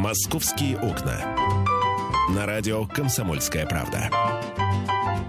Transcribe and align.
«Московские 0.00 0.78
окна». 0.78 1.20
На 2.34 2.46
радио 2.46 2.86
«Комсомольская 2.86 3.66
правда». 3.66 4.08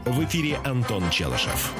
В 0.06 0.24
эфире 0.24 0.60
Антон 0.64 1.10
Челышев. 1.10 1.74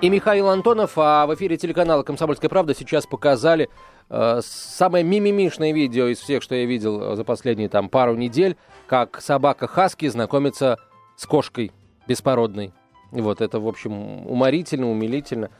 И 0.00 0.08
Михаил 0.08 0.50
Антонов, 0.50 0.92
а 0.96 1.26
в 1.26 1.34
эфире 1.34 1.56
телеканала 1.56 2.04
«Комсомольская 2.04 2.48
правда» 2.48 2.76
сейчас 2.76 3.06
показали 3.06 3.70
э, 4.08 4.40
самое 4.44 5.02
мимимишное 5.02 5.72
видео 5.72 6.06
из 6.06 6.20
всех, 6.20 6.44
что 6.44 6.54
я 6.54 6.64
видел 6.64 7.16
за 7.16 7.24
последние 7.24 7.68
там 7.68 7.88
пару 7.88 8.14
недель, 8.14 8.56
как 8.86 9.20
собака 9.20 9.66
Хаски 9.66 10.06
знакомится 10.06 10.78
с 11.16 11.26
кошкой 11.26 11.72
беспородной. 12.06 12.72
Вот 13.10 13.40
это, 13.40 13.58
в 13.58 13.66
общем, 13.66 14.28
уморительно, 14.28 14.88
умилительно. 14.88 15.50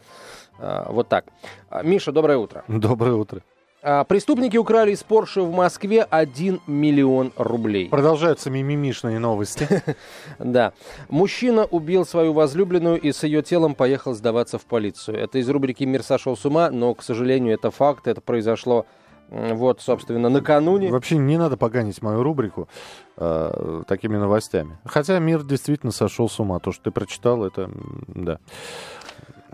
Э, 0.61 0.85
вот 0.91 1.09
так. 1.09 1.25
А, 1.71 1.83
Миша, 1.83 2.13
доброе 2.13 2.39
утро. 2.39 2.63
Доброе 2.69 3.15
утро. 3.15 3.43
А, 3.87 4.03
преступники 4.05 4.57
украли 4.57 4.93
из 4.93 5.03
Порше 5.03 5.43
в 5.43 5.53
Москве 5.53 6.05
1 6.05 6.63
миллион 6.67 7.33
рублей. 7.37 7.91
Продолжаются 7.91 8.49
мимимишные 8.49 9.19
новости. 9.19 9.69
Да. 10.39 10.73
Мужчина 11.11 11.65
убил 11.65 12.07
свою 12.07 12.33
возлюбленную 12.33 12.99
и 12.99 13.13
с 13.13 13.23
ее 13.25 13.43
телом 13.43 13.75
поехал 13.75 14.15
сдаваться 14.15 14.59
в 14.59 14.65
полицию. 14.65 15.19
Это 15.19 15.39
из 15.39 15.49
рубрики 15.49 15.85
«Мир 15.85 16.03
сошел 16.03 16.37
с 16.37 16.45
ума», 16.47 16.71
но, 16.71 16.95
к 16.95 17.03
сожалению, 17.03 17.55
это 17.55 17.71
факт. 17.71 18.07
Это 18.07 18.21
произошло 18.21 18.87
вот, 19.29 19.81
собственно, 19.81 20.29
накануне. 20.29 20.91
Вообще 20.91 21.17
не 21.17 21.37
надо 21.37 21.57
поганить 21.57 22.01
мою 22.03 22.23
рубрику 22.23 22.69
э, 23.17 23.83
такими 23.87 24.17
новостями. 24.17 24.79
Хотя 24.85 25.19
мир 25.19 25.43
действительно 25.43 25.93
сошел 25.93 26.29
с 26.29 26.39
ума. 26.41 26.59
То, 26.59 26.73
что 26.73 26.85
ты 26.85 26.91
прочитал, 26.91 27.45
это 27.45 27.71
да. 28.07 28.39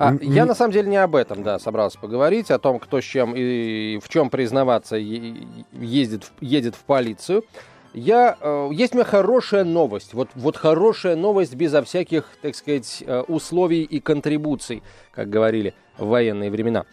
А, 0.00 0.16
я 0.22 0.46
на 0.46 0.54
самом 0.54 0.72
деле 0.72 0.88
не 0.88 0.96
об 0.96 1.14
этом, 1.14 1.42
да, 1.42 1.58
собрался 1.58 1.98
поговорить, 1.98 2.50
о 2.50 2.58
том, 2.58 2.78
кто 2.78 3.02
с 3.02 3.04
чем 3.04 3.34
и 3.36 3.98
в 4.02 4.08
чем 4.08 4.30
признаваться 4.30 4.96
ездит, 4.96 6.32
едет 6.40 6.74
в 6.74 6.84
полицию. 6.84 7.44
Я, 7.92 8.38
э, 8.40 8.70
есть 8.72 8.94
у 8.94 8.96
меня 8.96 9.04
хорошая 9.04 9.64
новость. 9.64 10.14
Вот, 10.14 10.30
вот 10.34 10.56
хорошая 10.56 11.16
новость 11.16 11.54
безо 11.54 11.82
всяких, 11.82 12.24
так 12.40 12.54
сказать, 12.54 13.02
э, 13.06 13.20
условий 13.28 13.82
и 13.82 14.00
контрибуций, 14.00 14.82
как 15.12 15.28
говорили 15.28 15.74
в 15.98 16.06
военные 16.06 16.50
времена. 16.50 16.86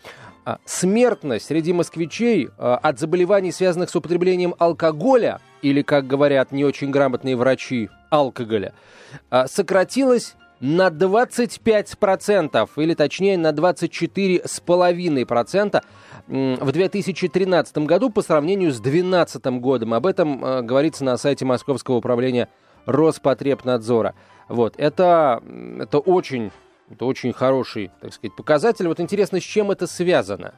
А, 0.44 0.58
смертность 0.66 1.46
среди 1.46 1.72
москвичей 1.72 2.48
э, 2.48 2.50
от 2.60 3.00
заболеваний, 3.00 3.54
связанных 3.54 3.90
с 3.90 3.96
употреблением 3.96 4.54
алкоголя, 4.60 5.40
или, 5.62 5.82
как 5.82 6.08
говорят 6.08 6.52
не 6.52 6.66
очень 6.66 6.92
грамотные 6.92 7.38
врачи, 7.38 7.90
алкоголя, 8.10 8.74
сократилась 9.48 10.36
на 10.60 10.88
25%, 10.88 12.70
или 12.78 12.94
точнее 12.94 13.38
на 13.38 13.52
24,5% 13.52 15.84
в 16.28 16.72
2013 16.72 17.78
году 17.80 18.10
по 18.10 18.22
сравнению 18.22 18.72
с 18.72 18.80
2012 18.80 19.46
годом. 19.62 19.94
Об 19.94 20.06
этом 20.06 20.44
э, 20.44 20.62
говорится 20.62 21.06
на 21.06 21.18
сайте 21.18 21.46
Московского 21.46 21.96
управления 21.96 22.50
Роспотребнадзора. 22.86 24.14
Вот, 24.50 24.76
это, 24.78 25.42
это 25.80 26.00
очень, 26.00 26.52
это 26.90 27.06
очень 27.06 27.34
хороший, 27.34 27.92
так 28.02 28.14
сказать, 28.14 28.36
показатель. 28.36 28.88
Вот 28.88 29.00
интересно, 29.00 29.40
с 29.40 29.44
чем 29.44 29.72
это 29.72 29.88
связано? 29.88 30.56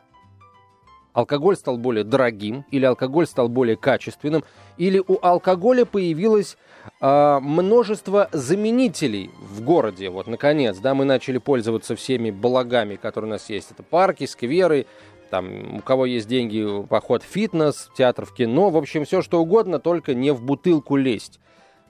Алкоголь 1.20 1.56
стал 1.56 1.78
более 1.78 2.04
дорогим, 2.04 2.66
или 2.72 2.86
алкоголь 2.86 3.28
стал 3.28 3.50
более 3.50 3.76
качественным, 3.76 4.44
или 4.78 5.04
у 5.06 5.18
алкоголя 5.22 5.86
появилось 5.86 6.58
э, 7.02 7.40
множество 7.42 8.30
заменителей 8.32 9.32
в 9.40 9.62
городе. 9.62 10.10
Вот, 10.10 10.28
наконец, 10.28 10.78
да, 10.78 10.94
мы 10.94 11.06
начали 11.06 11.38
пользоваться 11.38 11.96
всеми 11.96 12.32
благами, 12.32 12.96
которые 12.96 13.30
у 13.30 13.34
нас 13.34 13.50
есть. 13.50 13.72
Это 13.72 13.84
парки, 13.84 14.26
скверы, 14.26 14.86
там, 15.30 15.78
у 15.78 15.82
кого 15.82 16.06
есть 16.06 16.28
деньги, 16.28 16.66
поход 16.88 17.24
в 17.24 17.28
фитнес, 17.28 17.90
театр 17.96 18.26
в 18.26 18.34
кино, 18.34 18.70
в 18.70 18.78
общем, 18.78 19.06
все 19.06 19.22
что 19.22 19.40
угодно, 19.42 19.80
только 19.80 20.14
не 20.14 20.32
в 20.32 20.42
бутылку 20.42 20.96
лезть. 20.96 21.40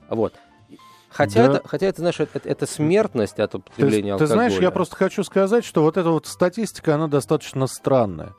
Вот. 0.08 0.34
Хотя, 1.08 1.46
да. 1.46 1.54
это, 1.54 1.68
хотя 1.68 1.86
это, 1.86 2.00
знаешь, 2.00 2.20
это, 2.20 2.40
это 2.44 2.66
смертность 2.66 3.40
от 3.40 3.54
употребления 3.56 4.16
ты, 4.16 4.24
алкоголя. 4.24 4.28
Ты 4.28 4.32
знаешь, 4.32 4.58
я 4.60 4.70
просто 4.70 4.96
хочу 4.96 5.24
сказать, 5.24 5.64
что 5.64 5.82
вот 5.82 5.96
эта 5.96 6.10
вот 6.10 6.26
статистика, 6.26 6.94
она 6.94 7.08
достаточно 7.08 7.66
странная. 7.66 8.34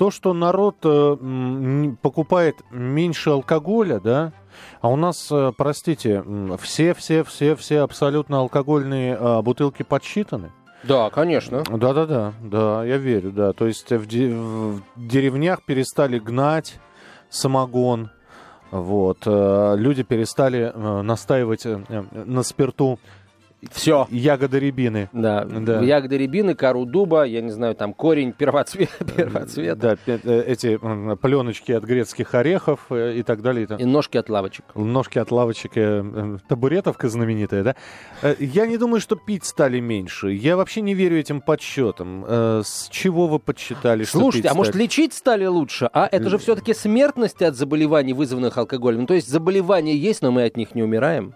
То, 0.00 0.10
что 0.10 0.32
народ 0.32 0.76
э, 0.82 1.92
покупает 2.00 2.56
меньше 2.70 3.28
алкоголя, 3.28 4.00
да, 4.00 4.32
а 4.80 4.88
у 4.88 4.96
нас, 4.96 5.28
э, 5.30 5.52
простите, 5.54 6.24
все, 6.58 6.94
все, 6.94 7.22
все, 7.22 7.54
все 7.54 7.80
абсолютно 7.80 8.38
алкогольные 8.38 9.14
э, 9.20 9.42
бутылки 9.42 9.82
подсчитаны. 9.82 10.52
Да, 10.84 11.10
конечно. 11.10 11.64
Да, 11.68 11.92
да, 11.92 12.06
да, 12.06 12.32
да, 12.42 12.82
я 12.86 12.96
верю, 12.96 13.30
да. 13.30 13.52
То 13.52 13.66
есть 13.66 13.90
в, 13.92 14.06
де- 14.06 14.34
в 14.34 14.80
деревнях 14.96 15.62
перестали 15.66 16.18
гнать 16.18 16.80
самогон, 17.28 18.08
вот, 18.70 19.18
э, 19.26 19.74
люди 19.76 20.02
перестали 20.02 20.72
настаивать 20.74 21.66
на 22.10 22.42
спирту 22.42 22.98
все. 23.70 24.06
Ягоды 24.10 24.58
рябины. 24.58 25.10
Да. 25.12 25.44
да. 25.44 25.80
Ягоды 25.80 26.16
рябины, 26.16 26.54
кору 26.54 26.86
дуба, 26.86 27.24
я 27.24 27.42
не 27.42 27.50
знаю, 27.50 27.74
там 27.74 27.92
корень 27.92 28.32
первоцвет, 28.32 28.90
первоцвета. 29.16 29.98
Да, 30.06 30.12
э, 30.24 30.42
эти 30.46 30.78
пленочки 31.16 31.72
от 31.72 31.84
грецких 31.84 32.34
орехов 32.34 32.86
э, 32.90 33.16
и 33.16 33.22
так 33.22 33.42
далее. 33.42 33.68
И 33.78 33.84
ножки 33.84 34.16
от 34.16 34.30
лавочек. 34.30 34.64
Ножки 34.74 35.18
от 35.18 35.30
лавочек, 35.30 35.72
э, 35.76 36.38
табуретовка 36.48 37.08
знаменитая, 37.08 37.62
да? 37.62 37.76
Я 38.38 38.66
не 38.66 38.78
думаю, 38.78 39.00
что 39.00 39.16
пить 39.16 39.44
стали 39.44 39.80
меньше. 39.80 40.30
Я 40.30 40.56
вообще 40.56 40.80
не 40.80 40.94
верю 40.94 41.18
этим 41.18 41.40
подсчетам. 41.40 42.24
С 42.28 42.88
чего 42.90 43.26
вы 43.26 43.38
подсчитали, 43.38 44.04
что 44.04 44.18
Слушайте, 44.18 44.48
а 44.48 44.54
может 44.54 44.74
лечить 44.74 45.12
стали 45.12 45.46
лучше? 45.46 45.90
А 45.92 46.08
это 46.10 46.30
же 46.30 46.38
все-таки 46.38 46.72
смертность 46.72 47.42
от 47.42 47.56
заболеваний, 47.56 48.12
вызванных 48.12 48.56
алкоголем. 48.56 49.06
То 49.06 49.14
есть 49.14 49.28
заболевания 49.28 49.96
есть, 49.96 50.22
но 50.22 50.30
мы 50.30 50.44
от 50.44 50.56
них 50.56 50.74
не 50.74 50.82
умираем. 50.82 51.34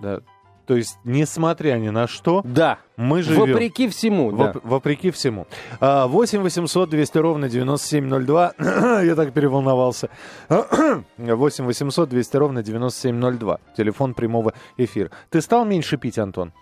Да, 0.00 0.20
то 0.66 0.76
есть, 0.76 0.98
несмотря 1.04 1.74
ни 1.74 1.88
на 1.88 2.06
что, 2.06 2.42
да. 2.44 2.78
мы 2.96 3.22
живем. 3.22 3.40
Вопреки 3.40 3.88
всему. 3.88 4.30
Воп- 4.30 4.54
да. 4.54 4.60
Вопреки 4.62 5.10
всему. 5.10 5.46
8 5.80 6.42
800 6.42 6.90
200 6.90 7.18
ровно 7.18 7.48
9702. 7.48 8.54
Я 9.02 9.14
так 9.14 9.32
переволновался. 9.32 10.08
8 10.48 11.64
800 11.64 12.08
200 12.08 12.36
ровно 12.36 12.62
9702. 12.62 13.58
Телефон 13.76 14.14
прямого 14.14 14.52
эфира. 14.76 15.10
Ты 15.30 15.40
стал 15.40 15.64
меньше 15.64 15.96
пить, 15.96 16.18
Антон? 16.18 16.52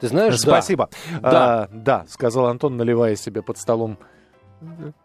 Ты 0.00 0.08
знаешь, 0.08 0.38
Спасибо. 0.38 0.88
Да. 1.20 1.62
А, 1.64 1.68
да, 1.72 2.04
сказал 2.08 2.46
Антон, 2.46 2.76
наливая 2.76 3.16
себе 3.16 3.42
под 3.42 3.58
столом 3.58 3.98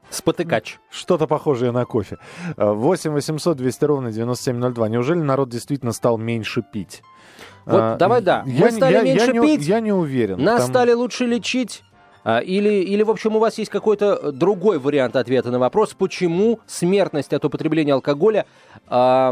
Спотыкач. 0.10 0.80
Что-то 0.90 1.28
похожее 1.28 1.72
на 1.72 1.86
кофе. 1.86 2.18
8 2.58 3.12
800 3.12 3.58
200 3.58 3.86
ровно 3.86 4.12
9702. 4.12 4.90
Неужели 4.90 5.20
народ 5.20 5.50
действительно 5.50 5.92
стал 5.92 6.18
меньше 6.18 6.62
пить? 6.62 7.02
Вот 7.66 7.82
а, 7.82 7.98
давай 7.98 8.22
да. 8.22 8.44
Я, 8.46 8.66
Мы 8.66 8.72
стали 8.72 8.94
я, 8.94 9.04
меньше 9.04 9.32
я 9.34 9.42
пить. 9.42 9.60
Не, 9.62 9.66
я 9.66 9.80
не 9.80 9.94
уверен. 9.94 10.44
Нас 10.44 10.62
там... 10.62 10.70
стали 10.70 10.94
лучше 10.94 11.26
лечить. 11.26 11.84
А, 12.26 12.40
или, 12.40 12.70
или, 12.70 13.04
в 13.04 13.10
общем, 13.10 13.36
у 13.36 13.40
вас 13.40 13.58
есть 13.58 13.70
какой-то 13.70 14.32
другой 14.32 14.80
вариант 14.80 15.16
ответа 15.16 15.52
на 15.52 15.60
вопрос, 15.60 15.94
почему 15.94 16.62
смертность 16.66 17.34
от 17.34 17.44
употребления 17.44 17.94
алкоголя 17.94 18.46
а, 18.88 19.32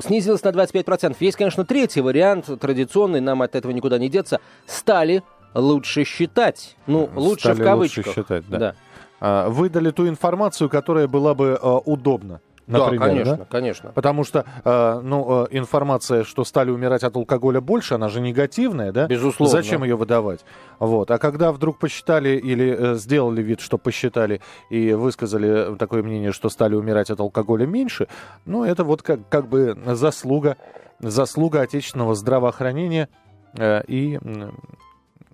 снизилась 0.00 0.42
на 0.44 0.48
25%. 0.50 1.16
Есть, 1.18 1.36
конечно, 1.36 1.64
третий 1.64 2.00
вариант, 2.00 2.48
традиционный, 2.60 3.20
нам 3.20 3.42
от 3.42 3.56
этого 3.56 3.72
никуда 3.72 3.98
не 3.98 4.08
деться. 4.08 4.40
Стали 4.66 5.22
лучше 5.54 6.04
считать. 6.04 6.76
Ну, 6.86 7.10
лучше 7.14 7.52
стали 7.52 7.60
в 7.60 7.64
кавычках. 7.64 8.06
Лучше 8.06 8.20
считать, 8.20 8.48
да. 8.48 8.58
да. 8.58 8.74
А, 9.20 9.48
выдали 9.48 9.90
ту 9.90 10.08
информацию, 10.08 10.68
которая 10.68 11.06
была 11.06 11.34
бы 11.34 11.58
а, 11.60 11.78
удобна 11.78 12.40
например. 12.70 13.00
Да, 13.00 13.06
конечно, 13.06 13.36
да? 13.36 13.44
конечно. 13.48 13.92
Потому 13.92 14.24
что, 14.24 14.44
э, 14.64 15.00
ну, 15.02 15.44
э, 15.44 15.48
информация, 15.50 16.24
что 16.24 16.44
стали 16.44 16.70
умирать 16.70 17.02
от 17.02 17.16
алкоголя 17.16 17.60
больше, 17.60 17.94
она 17.94 18.08
же 18.08 18.20
негативная, 18.20 18.92
да? 18.92 19.06
Безусловно. 19.06 19.50
Зачем 19.50 19.82
ее 19.82 19.96
выдавать? 19.96 20.44
Вот. 20.78 21.10
А 21.10 21.18
когда 21.18 21.52
вдруг 21.52 21.78
посчитали 21.78 22.30
или 22.30 22.92
э, 22.92 22.94
сделали 22.94 23.42
вид, 23.42 23.60
что 23.60 23.78
посчитали 23.78 24.40
и 24.70 24.92
высказали 24.92 25.76
такое 25.76 26.02
мнение, 26.02 26.32
что 26.32 26.48
стали 26.48 26.74
умирать 26.74 27.10
от 27.10 27.20
алкоголя 27.20 27.66
меньше, 27.66 28.08
ну, 28.46 28.64
это 28.64 28.84
вот 28.84 29.02
как, 29.02 29.28
как 29.28 29.48
бы 29.48 29.76
заслуга, 29.94 30.56
заслуга 31.00 31.62
отечественного 31.62 32.14
здравоохранения 32.14 33.08
э, 33.56 33.82
и 33.86 34.18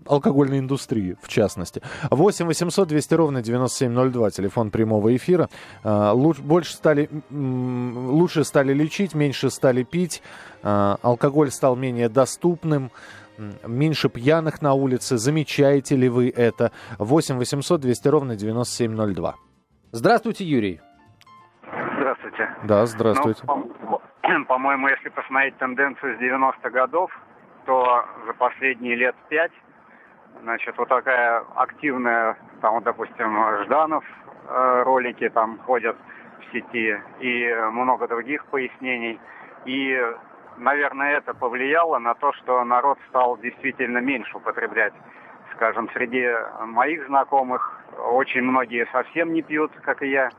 алкогольной 0.09 0.59
индустрии, 0.59 1.17
в 1.23 1.29
частности. 1.29 1.83
8 2.11 2.47
800 2.47 2.89
200 2.89 3.15
ровно 3.15 3.43
9702, 3.43 4.31
телефон 4.31 4.71
прямого 4.71 5.15
эфира. 5.15 5.49
А, 5.85 6.13
луч, 6.13 6.39
больше 6.39 6.75
стали, 6.75 7.09
лучше 7.31 8.45
стали 8.45 8.73
лечить, 8.73 9.15
меньше 9.15 9.51
стали 9.51 9.83
пить, 9.83 10.23
а, 10.63 10.97
алкоголь 11.03 11.51
стал 11.51 11.77
менее 11.77 12.09
доступным, 12.09 12.91
меньше 13.67 14.09
пьяных 14.09 14.63
на 14.63 14.75
улице. 14.75 15.19
Замечаете 15.19 15.97
ли 15.97 16.09
вы 16.09 16.31
это? 16.31 16.73
8 16.99 17.37
800 17.37 17.81
200 17.81 18.09
ровно 18.09 18.37
9702. 18.37 19.35
Здравствуйте, 19.93 20.45
Юрий. 20.45 20.81
Здравствуйте. 21.99 22.49
Да, 22.65 22.87
здравствуйте. 22.87 23.43
Ну, 24.29 24.45
по-моему, 24.47 24.89
если 24.89 25.09
посмотреть 25.09 25.57
тенденцию 25.59 26.17
с 26.17 26.21
90-х 26.21 26.71
годов, 26.71 27.11
то 27.65 28.05
за 28.27 28.33
последние 28.35 28.97
лет 28.97 29.15
пять 29.29 29.53
Значит, 30.43 30.77
вот 30.79 30.89
такая 30.89 31.43
активная, 31.55 32.37
там, 32.61 32.75
вот, 32.75 32.85
допустим, 32.85 33.37
Жданов 33.65 34.05
э, 34.49 34.83
ролики 34.85 35.29
там 35.29 35.59
ходят, 35.59 35.97
в 36.41 36.53
сети 36.53 37.01
и 37.21 37.55
много 37.73 38.07
других 38.07 38.45
пояснений. 38.47 39.19
И, 39.65 40.01
наверное, 40.57 41.17
это 41.17 41.35
повлияло 41.35 41.99
на 41.99 42.15
то, 42.15 42.33
что 42.35 42.65
народ 42.65 42.99
стал 43.09 43.37
действительно 43.39 43.99
меньше 43.99 44.37
употреблять. 44.37 44.93
Скажем, 45.55 45.89
среди 45.93 46.29
моих 46.65 47.07
знакомых 47.07 47.81
очень 48.11 48.43
многие 48.43 48.87
совсем 48.93 49.33
не 49.33 49.43
пьют, 49.43 49.73
как 49.83 50.03
и 50.03 50.11
я. 50.11 50.31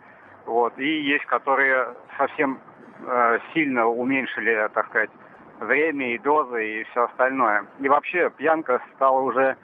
Вот. 0.46 0.78
И 0.78 1.02
есть, 1.02 1.26
которые 1.26 1.96
совсем 2.18 2.60
э, 3.06 3.40
сильно 3.54 3.88
уменьшили, 3.88 4.70
так 4.74 4.88
сказать, 4.88 5.10
время 5.60 6.14
и 6.14 6.20
дозы 6.20 6.82
и 6.82 6.84
все 6.86 7.06
остальное. 7.06 7.66
И 7.80 7.90
вообще 7.90 8.30
пьянка 8.30 8.82
стала 8.96 9.20
уже, 9.22 9.58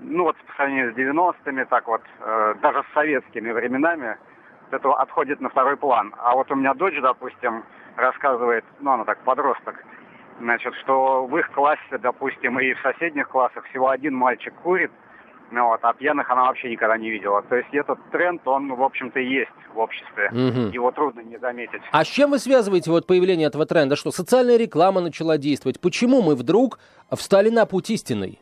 ну 0.00 0.24
вот 0.24 0.36
по 0.36 0.52
сравнению 0.54 0.92
с 0.92 0.96
90-ми, 0.96 1.64
так 1.64 1.86
вот, 1.86 2.02
э, 2.20 2.54
даже 2.62 2.82
с 2.82 2.94
советскими 2.94 3.50
временами, 3.52 4.16
это 4.70 4.92
отходит 4.94 5.40
на 5.40 5.48
второй 5.48 5.76
план. 5.76 6.14
А 6.18 6.34
вот 6.34 6.50
у 6.50 6.54
меня 6.54 6.74
дочь, 6.74 7.00
допустим, 7.00 7.64
рассказывает, 7.96 8.64
ну 8.80 8.92
она 8.92 9.04
так, 9.04 9.18
подросток, 9.20 9.76
значит, 10.40 10.74
что 10.82 11.26
в 11.26 11.36
их 11.36 11.50
классе, 11.52 11.98
допустим, 12.00 12.58
и 12.60 12.74
в 12.74 12.80
соседних 12.80 13.28
классах 13.28 13.64
всего 13.66 13.88
один 13.88 14.14
мальчик 14.14 14.54
курит, 14.62 14.90
ну, 15.52 15.68
вот, 15.68 15.78
а 15.82 15.92
пьяных 15.92 16.28
она 16.28 16.42
вообще 16.42 16.70
никогда 16.70 16.98
не 16.98 17.08
видела. 17.08 17.40
То 17.42 17.56
есть 17.56 17.68
этот 17.72 17.98
тренд, 18.10 18.46
он, 18.48 18.74
в 18.74 18.82
общем-то, 18.82 19.20
есть 19.20 19.50
в 19.72 19.78
обществе. 19.78 20.28
Мгм. 20.32 20.70
Его 20.70 20.90
трудно 20.90 21.20
не 21.20 21.38
заметить. 21.38 21.80
А 21.92 22.04
с 22.04 22.08
чем 22.08 22.30
вы 22.30 22.38
связываете 22.40 22.90
вот 22.90 23.06
появление 23.06 23.46
этого 23.46 23.64
тренда? 23.64 23.94
Что 23.94 24.10
социальная 24.10 24.56
реклама 24.56 25.00
начала 25.00 25.38
действовать? 25.38 25.80
Почему 25.80 26.20
мы 26.20 26.34
вдруг 26.34 26.80
встали 27.12 27.50
на 27.50 27.64
путь 27.64 27.90
истинный? 27.90 28.40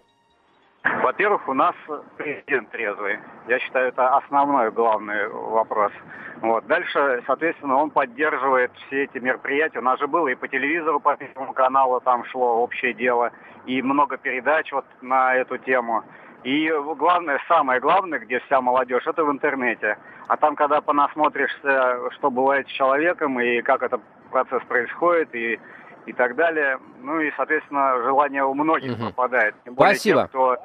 Во-первых, 1.14 1.48
у 1.48 1.54
нас 1.54 1.76
президент 2.16 2.70
трезвый. 2.70 3.20
Я 3.46 3.60
считаю, 3.60 3.86
это 3.90 4.16
основной 4.16 4.72
главный 4.72 5.28
вопрос. 5.28 5.92
Вот. 6.40 6.66
Дальше, 6.66 7.22
соответственно, 7.24 7.76
он 7.76 7.90
поддерживает 7.90 8.72
все 8.88 9.04
эти 9.04 9.18
мероприятия. 9.18 9.78
У 9.78 9.82
нас 9.82 10.00
же 10.00 10.08
было 10.08 10.26
и 10.26 10.34
по 10.34 10.48
телевизору, 10.48 10.98
по 10.98 11.16
Первому 11.16 11.52
каналу 11.52 12.00
там 12.00 12.24
шло 12.24 12.60
общее 12.60 12.94
дело, 12.94 13.30
и 13.64 13.80
много 13.80 14.16
передач 14.16 14.72
вот 14.72 14.84
на 15.02 15.36
эту 15.36 15.56
тему. 15.58 16.02
И 16.42 16.68
главное, 16.96 17.38
самое 17.46 17.78
главное, 17.78 18.18
где 18.18 18.40
вся 18.40 18.60
молодежь, 18.60 19.06
это 19.06 19.24
в 19.24 19.30
интернете. 19.30 19.96
А 20.26 20.36
там, 20.36 20.56
когда 20.56 20.80
понасмотришься, 20.80 22.10
что 22.14 22.28
бывает 22.32 22.66
с 22.66 22.72
человеком 22.72 23.38
и 23.38 23.62
как 23.62 23.84
этот 23.84 24.02
процесс 24.32 24.64
происходит, 24.64 25.32
и, 25.32 25.60
и 26.06 26.12
так 26.12 26.34
далее, 26.34 26.80
ну 27.02 27.20
и, 27.20 27.30
соответственно, 27.36 28.02
желание 28.02 28.44
у 28.44 28.52
многих 28.54 28.98
Мгм. 28.98 29.12
пропадает. 29.12 29.54
Тем 29.64 29.74
более 29.74 29.94
Спасибо. 29.94 30.22
тех, 30.22 30.30
кто 30.30 30.58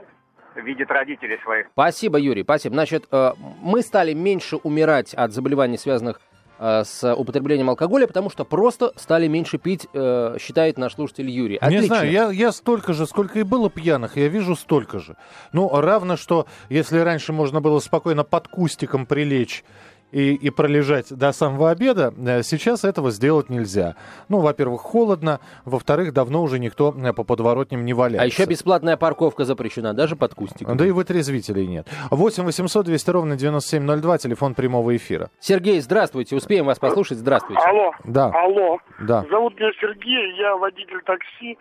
видит 0.62 0.90
родителей 0.90 1.40
своих. 1.44 1.68
Спасибо, 1.74 2.18
Юрий, 2.20 2.44
спасибо. 2.44 2.76
Значит, 2.76 3.06
э, 3.12 3.32
мы 3.62 3.82
стали 3.82 4.14
меньше 4.14 4.58
умирать 4.58 5.14
от 5.14 5.34
заболеваний, 5.34 5.78
связанных 5.78 6.22
э, 6.60 6.84
с 6.84 7.14
употреблением 7.14 7.70
алкоголя, 7.70 8.08
потому 8.08 8.30
что 8.30 8.46
просто 8.46 8.92
стали 8.96 9.28
меньше 9.28 9.58
пить, 9.58 9.88
э, 9.94 10.38
считает 10.40 10.78
наш 10.78 10.96
слушатель 10.96 11.30
Юрий. 11.30 11.60
Не 11.62 11.68
Отлично. 11.68 11.96
знаю, 11.96 12.12
я, 12.12 12.30
я 12.32 12.52
столько 12.52 12.94
же, 12.94 13.06
сколько 13.06 13.40
и 13.40 13.44
было 13.44 13.70
пьяных, 13.70 14.18
я 14.18 14.28
вижу 14.28 14.56
столько 14.56 15.00
же. 15.00 15.16
Ну, 15.54 15.70
равно, 15.70 16.18
что 16.18 16.48
если 16.70 17.00
раньше 17.00 17.34
можно 17.34 17.62
было 17.62 17.80
спокойно 17.80 18.24
под 18.24 18.48
кустиком 18.48 19.06
прилечь 19.06 19.64
и, 20.12 20.34
и 20.34 20.50
пролежать 20.50 21.14
до 21.14 21.32
самого 21.32 21.70
обеда, 21.72 22.14
э, 22.18 22.44
сейчас 22.44 22.84
этого 22.84 23.12
сделать 23.12 23.50
нельзя. 23.50 23.96
Ну, 24.28 24.40
во-первых, 24.40 24.82
холодно, 24.82 25.40
во-вторых, 25.66 26.14
давно 26.14 26.42
уже 26.42 26.60
никто 26.60 26.94
э, 26.96 27.14
по 27.14 27.24
подворотням 27.24 27.86
не 27.86 27.94
валяется. 27.94 28.24
А 28.24 28.26
еще 28.26 28.50
бесплатная 28.50 28.98
парковка 28.98 29.46
запрещена, 29.46 29.94
даже 29.94 30.16
под 30.16 30.34
кустиком. 30.36 30.78
Да 30.78 30.86
и 30.86 30.92
вытрезвителей 30.92 31.68
нет. 31.68 31.88
8 32.12 32.44
800 32.44 32.86
200 32.86 33.10
ровно 33.12 33.36
9702, 33.36 34.18
телефон 34.18 34.56
прямого 34.56 34.96
эфира. 34.96 35.30
Сергей, 35.40 35.80
здравствуйте, 35.82 36.36
успеем 36.36 36.66
вас 36.66 36.80
послушать, 36.80 37.18
здравствуйте. 37.18 37.62
Алло. 37.64 37.92
Да. 38.04 38.32
Алло. 38.34 38.80
Да. 39.00 39.26
Зовут 39.30 39.60
меня 39.60 39.72
Сергей, 39.80 40.36
я 40.38 40.56
водитель 40.56 41.02
такси, 41.06 41.58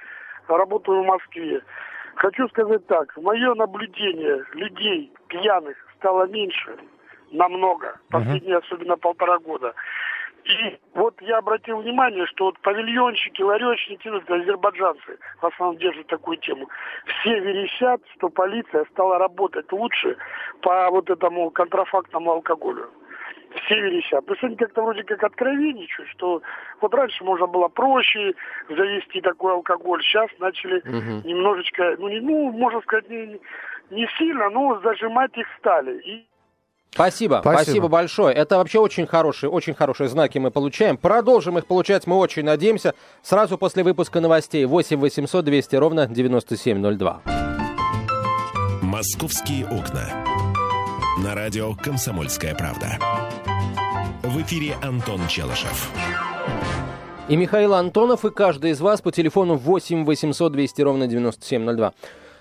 работаю 0.49 1.03
в 1.03 1.07
Москве. 1.07 1.61
Хочу 2.17 2.49
сказать 2.49 2.85
так, 2.87 3.17
мое 3.17 3.55
наблюдение 3.55 4.45
людей 4.55 5.13
пьяных 5.29 5.77
стало 5.99 6.27
меньше, 6.27 6.77
намного, 7.31 7.99
последние 8.11 8.57
особенно 8.59 8.97
полтора 8.97 9.39
года. 9.39 9.75
И 10.45 10.79
вот 10.95 11.21
я 11.21 11.39
обратил 11.39 11.79
внимание, 11.79 12.27
что 12.27 12.47
вот 12.47 12.59
павильонщики, 12.61 13.43
ларечники, 13.43 14.09
ну, 14.09 14.23
азербайджанцы 14.27 15.19
в 15.43 15.47
основном 15.47 15.77
держат 15.77 16.07
такую 16.07 16.39
тему. 16.39 16.69
Все 17.05 17.39
верещат, 17.41 18.01
что 18.17 18.31
полиция 18.31 18.87
стала 18.87 19.19
работать 19.19 19.71
лучше 19.73 20.17
по 20.63 20.89
вот 20.91 21.11
этому 21.11 21.51
контрафактному 21.51 22.31
алкоголю. 22.33 22.89
Все 23.65 23.81
верещат. 23.81 24.25
То 24.27 24.33
есть 24.33 24.45
они 24.45 24.57
как-то 24.57 24.83
вроде 24.83 25.03
как 25.05 25.23
откровенничают, 25.23 26.09
что 26.11 26.41
вот 26.81 26.95
раньше 26.95 27.25
можно 27.25 27.47
было 27.47 27.69
проще 27.69 28.35
завести 28.69 29.21
такой 29.21 29.53
алкоголь, 29.53 30.03
сейчас 30.03 30.31
начали 30.39 30.83
Мгм. 30.85 31.23
немножечко, 31.29 31.97
ну, 31.99 32.09
не, 32.09 32.21
ну, 32.21 32.53
можно 32.53 32.81
сказать, 32.83 33.09
не, 33.11 33.39
не 33.91 34.07
сильно, 34.19 34.49
но 34.49 34.81
зажимать 34.81 35.37
их 35.37 35.47
стали. 35.59 35.99
И 36.01 36.27
Спасибо, 36.93 37.39
Спасибо. 37.41 37.63
спасибо, 37.63 37.89
большое. 37.89 38.35
Это 38.35 38.57
вообще 38.57 38.79
очень 38.79 39.07
хорошие, 39.07 39.51
очень 39.51 39.75
хорошие 39.75 40.09
знаки 40.09 40.39
мы 40.39 40.51
получаем. 40.51 40.97
Продолжим 40.97 41.59
их 41.59 41.67
получать, 41.67 42.07
мы 42.07 42.17
очень 42.17 42.45
надеемся, 42.45 42.95
сразу 43.23 43.57
после 43.59 43.85
выпуска 43.85 44.21
новостей. 44.21 44.65
8 44.65 44.99
800 44.99 45.45
200 45.45 45.77
ровно 45.77 46.07
9702. 46.07 47.23
«Московские 48.83 49.67
окна». 49.67 50.09
На 51.23 51.35
радио 51.35 51.75
«Комсомольская 51.75 52.55
правда». 52.55 52.99
В 54.23 54.41
эфире 54.43 54.77
Антон 54.83 55.21
Челышев. 55.29 55.91
И 57.29 57.37
Михаил 57.37 57.75
Антонов, 57.75 58.25
и 58.25 58.31
каждый 58.31 58.71
из 58.71 58.81
вас 58.81 59.03
по 59.03 59.13
телефону 59.13 59.57
8 59.57 60.05
800 60.05 60.53
200 60.53 60.83
ровно 60.83 61.07
9702. 61.07 61.93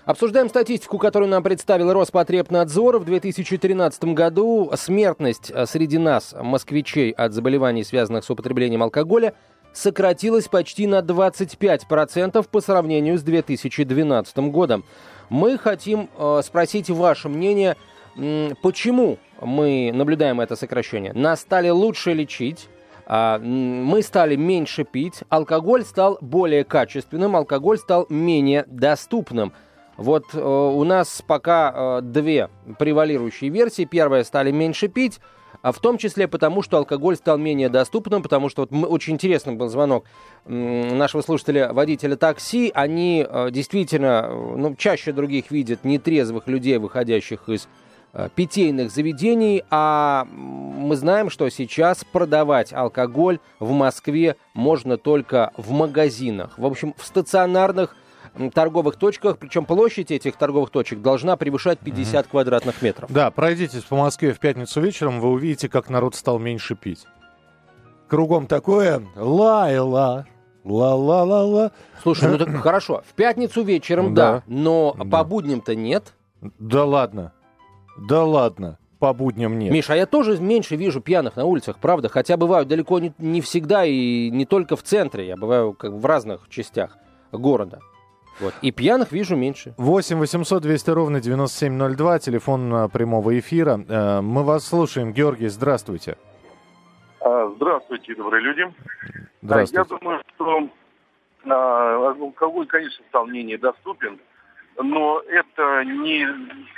Обсуждаем 0.08 0.48
статистику, 0.48 0.96
которую 0.96 1.28
нам 1.28 1.42
представил 1.42 1.92
Роспотребнадзор. 1.92 2.98
В 2.98 3.04
2013 3.04 4.04
году 4.14 4.70
смертность 4.74 5.52
э, 5.54 5.66
среди 5.66 5.98
нас, 5.98 6.34
москвичей, 6.34 7.10
от 7.10 7.34
заболеваний, 7.34 7.84
связанных 7.84 8.24
с 8.24 8.30
употреблением 8.30 8.82
алкоголя, 8.82 9.34
сократилась 9.74 10.48
почти 10.48 10.86
на 10.86 11.00
25% 11.00 12.48
по 12.48 12.60
сравнению 12.62 13.18
с 13.18 13.22
2012 13.22 14.38
годом. 14.50 14.86
Мы 15.28 15.58
хотим 15.58 16.08
э, 16.16 16.40
спросить 16.42 16.88
ваше 16.88 17.28
мнение, 17.28 17.76
м, 18.16 18.56
почему 18.62 19.18
мы 19.42 19.90
наблюдаем 19.92 20.40
это 20.40 20.56
сокращение. 20.56 21.12
Нас 21.12 21.40
стали 21.40 21.68
лучше 21.68 22.14
лечить, 22.14 22.70
м, 23.06 23.84
мы 23.84 24.00
стали 24.00 24.36
меньше 24.36 24.84
пить, 24.84 25.20
алкоголь 25.28 25.84
стал 25.84 26.16
более 26.22 26.64
качественным, 26.64 27.36
алкоголь 27.36 27.76
стал 27.76 28.06
менее 28.08 28.64
доступным. 28.68 29.52
Вот 29.98 30.26
э, 30.32 30.40
у 30.40 30.84
нас 30.84 31.22
пока 31.26 31.98
э, 31.98 32.00
две 32.02 32.48
превалирующие 32.78 33.50
версии. 33.50 33.84
Первая 33.84 34.22
стали 34.22 34.52
меньше 34.52 34.86
пить, 34.86 35.18
а 35.60 35.72
в 35.72 35.80
том 35.80 35.98
числе 35.98 36.28
потому, 36.28 36.62
что 36.62 36.78
алкоголь 36.78 37.16
стал 37.16 37.36
менее 37.36 37.68
доступным, 37.68 38.22
потому 38.22 38.48
что 38.48 38.62
вот 38.62 38.70
мы, 38.70 38.86
очень 38.86 39.14
интересный 39.14 39.54
был 39.54 39.68
звонок 39.68 40.04
нашего 40.44 41.20
слушателя, 41.22 41.72
водителя 41.72 42.14
такси. 42.14 42.70
Они 42.72 43.26
э, 43.28 43.50
действительно, 43.50 44.26
э, 44.28 44.54
ну, 44.56 44.76
чаще 44.76 45.10
других 45.10 45.50
видят 45.50 45.84
нетрезвых 45.84 46.46
людей, 46.46 46.78
выходящих 46.78 47.48
из 47.48 47.66
э, 48.12 48.28
питейных 48.32 48.92
заведений, 48.92 49.64
а 49.68 50.26
мы 50.30 50.94
знаем, 50.94 51.28
что 51.28 51.48
сейчас 51.48 52.04
продавать 52.04 52.72
алкоголь 52.72 53.40
в 53.58 53.72
Москве 53.72 54.36
можно 54.54 54.96
только 54.96 55.50
в 55.56 55.72
магазинах, 55.72 56.56
в 56.56 56.64
общем, 56.64 56.94
в 56.96 57.04
стационарных 57.04 57.96
м, 57.96 58.07
торговых 58.52 58.96
точках, 58.96 59.38
причем 59.38 59.64
площадь 59.64 60.10
этих 60.10 60.36
торговых 60.36 60.70
точек 60.70 61.00
должна 61.02 61.36
превышать 61.36 61.78
50 61.78 62.26
квадратных 62.28 62.82
метров. 62.82 63.10
Да, 63.12 63.30
пройдитесь 63.30 63.82
по 63.82 63.96
Москве 63.96 64.32
в 64.32 64.38
пятницу 64.40 64.80
вечером, 64.80 65.20
вы 65.20 65.30
увидите, 65.30 65.68
как 65.68 65.90
народ 65.90 66.14
стал 66.14 66.38
меньше 66.38 66.74
пить. 66.74 67.06
Кругом 68.08 68.46
такое 68.46 69.02
ла-ла, 69.16 70.26
ла-ла-ла-ла. 70.64 71.72
Слушай, 72.02 72.30
ну 72.30 72.38
так 72.38 72.48
хорошо, 72.62 73.02
в 73.08 73.14
пятницу 73.14 73.62
вечером, 73.62 74.14
да, 74.14 74.32
Да. 74.32 74.42
но 74.46 74.94
Да. 74.96 75.04
по 75.04 75.24
будням-то 75.24 75.74
нет. 75.74 76.14
Да 76.40 76.84
ладно, 76.84 77.32
да 77.98 78.24
ладно, 78.24 78.78
по 78.98 79.12
будням 79.12 79.58
нет. 79.58 79.72
Миша, 79.72 79.92
а 79.92 79.96
я 79.96 80.06
тоже 80.06 80.38
меньше 80.40 80.76
вижу 80.76 81.00
пьяных 81.00 81.36
на 81.36 81.44
улицах, 81.44 81.78
правда, 81.80 82.08
хотя 82.08 82.36
бывают 82.36 82.68
далеко 82.68 82.98
не, 82.98 83.12
не 83.18 83.40
всегда 83.40 83.84
и 83.84 84.30
не 84.30 84.46
только 84.46 84.76
в 84.76 84.82
центре, 84.82 85.26
я 85.26 85.36
бываю 85.36 85.72
как 85.72 85.92
в 85.92 86.06
разных 86.06 86.48
частях 86.48 86.96
города. 87.32 87.80
Вот. 88.40 88.54
И 88.62 88.70
пьяных 88.70 89.12
вижу 89.12 89.36
меньше. 89.36 89.74
8 89.76 90.18
800 90.18 90.62
200 90.62 90.90
ровно 90.90 91.20
9702, 91.20 92.18
телефон 92.20 92.72
а, 92.74 92.88
прямого 92.88 93.38
эфира. 93.38 93.80
Э, 93.88 94.20
Мы 94.20 94.44
вас 94.44 94.66
слушаем. 94.66 95.12
Георгий, 95.12 95.48
здравствуйте. 95.48 96.16
А, 97.20 97.48
Здравствуйте, 97.56 98.14
добрые 98.14 98.42
люди. 98.42 98.72
Здравствуйте. 99.42 99.76
Я 99.90 99.98
думаю, 99.98 100.22
что 100.34 100.68
а, 101.46 102.10
алкоголь, 102.20 102.66
конечно, 102.66 103.04
стал 103.08 103.26
менее 103.26 103.58
доступен, 103.58 104.18
но 104.76 105.20
это 105.28 105.84
не... 105.84 106.22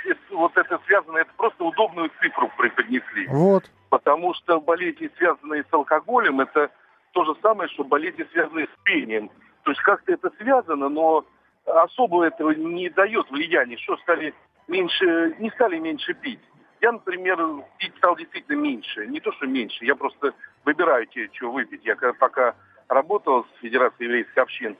это- 0.09 0.19
вот 0.35 0.57
это 0.57 0.79
связано, 0.87 1.17
это 1.17 1.29
просто 1.37 1.63
удобную 1.63 2.09
цифру 2.21 2.49
преподнесли. 2.57 3.27
Вот. 3.27 3.69
Потому 3.89 4.33
что 4.33 4.59
болезни, 4.61 5.11
связанные 5.17 5.63
с 5.69 5.73
алкоголем, 5.73 6.41
это 6.41 6.69
то 7.11 7.25
же 7.25 7.35
самое, 7.41 7.69
что 7.69 7.83
болезни, 7.83 8.25
связанные 8.31 8.65
с 8.65 8.83
пением. 8.83 9.29
То 9.63 9.71
есть 9.71 9.81
как-то 9.83 10.13
это 10.13 10.31
связано, 10.39 10.89
но 10.89 11.25
особо 11.65 12.25
этого 12.25 12.51
не 12.51 12.89
дает 12.89 13.29
влияния, 13.29 13.77
что 13.77 13.97
стали 13.97 14.33
меньше, 14.67 15.35
не 15.39 15.49
стали 15.51 15.77
меньше 15.77 16.13
пить. 16.13 16.39
Я, 16.81 16.91
например, 16.93 17.37
пить 17.77 17.95
стал 17.97 18.15
действительно 18.15 18.57
меньше. 18.57 19.05
Не 19.07 19.19
то, 19.19 19.31
что 19.33 19.45
меньше, 19.45 19.85
я 19.85 19.95
просто 19.95 20.33
выбираю 20.65 21.05
те, 21.07 21.29
что 21.33 21.51
выпить. 21.51 21.85
Я 21.85 21.95
пока 21.95 22.55
работал 22.87 23.45
с 23.45 23.61
Федерацией 23.61 24.09
еврейских 24.09 24.37
общин, 24.37 24.77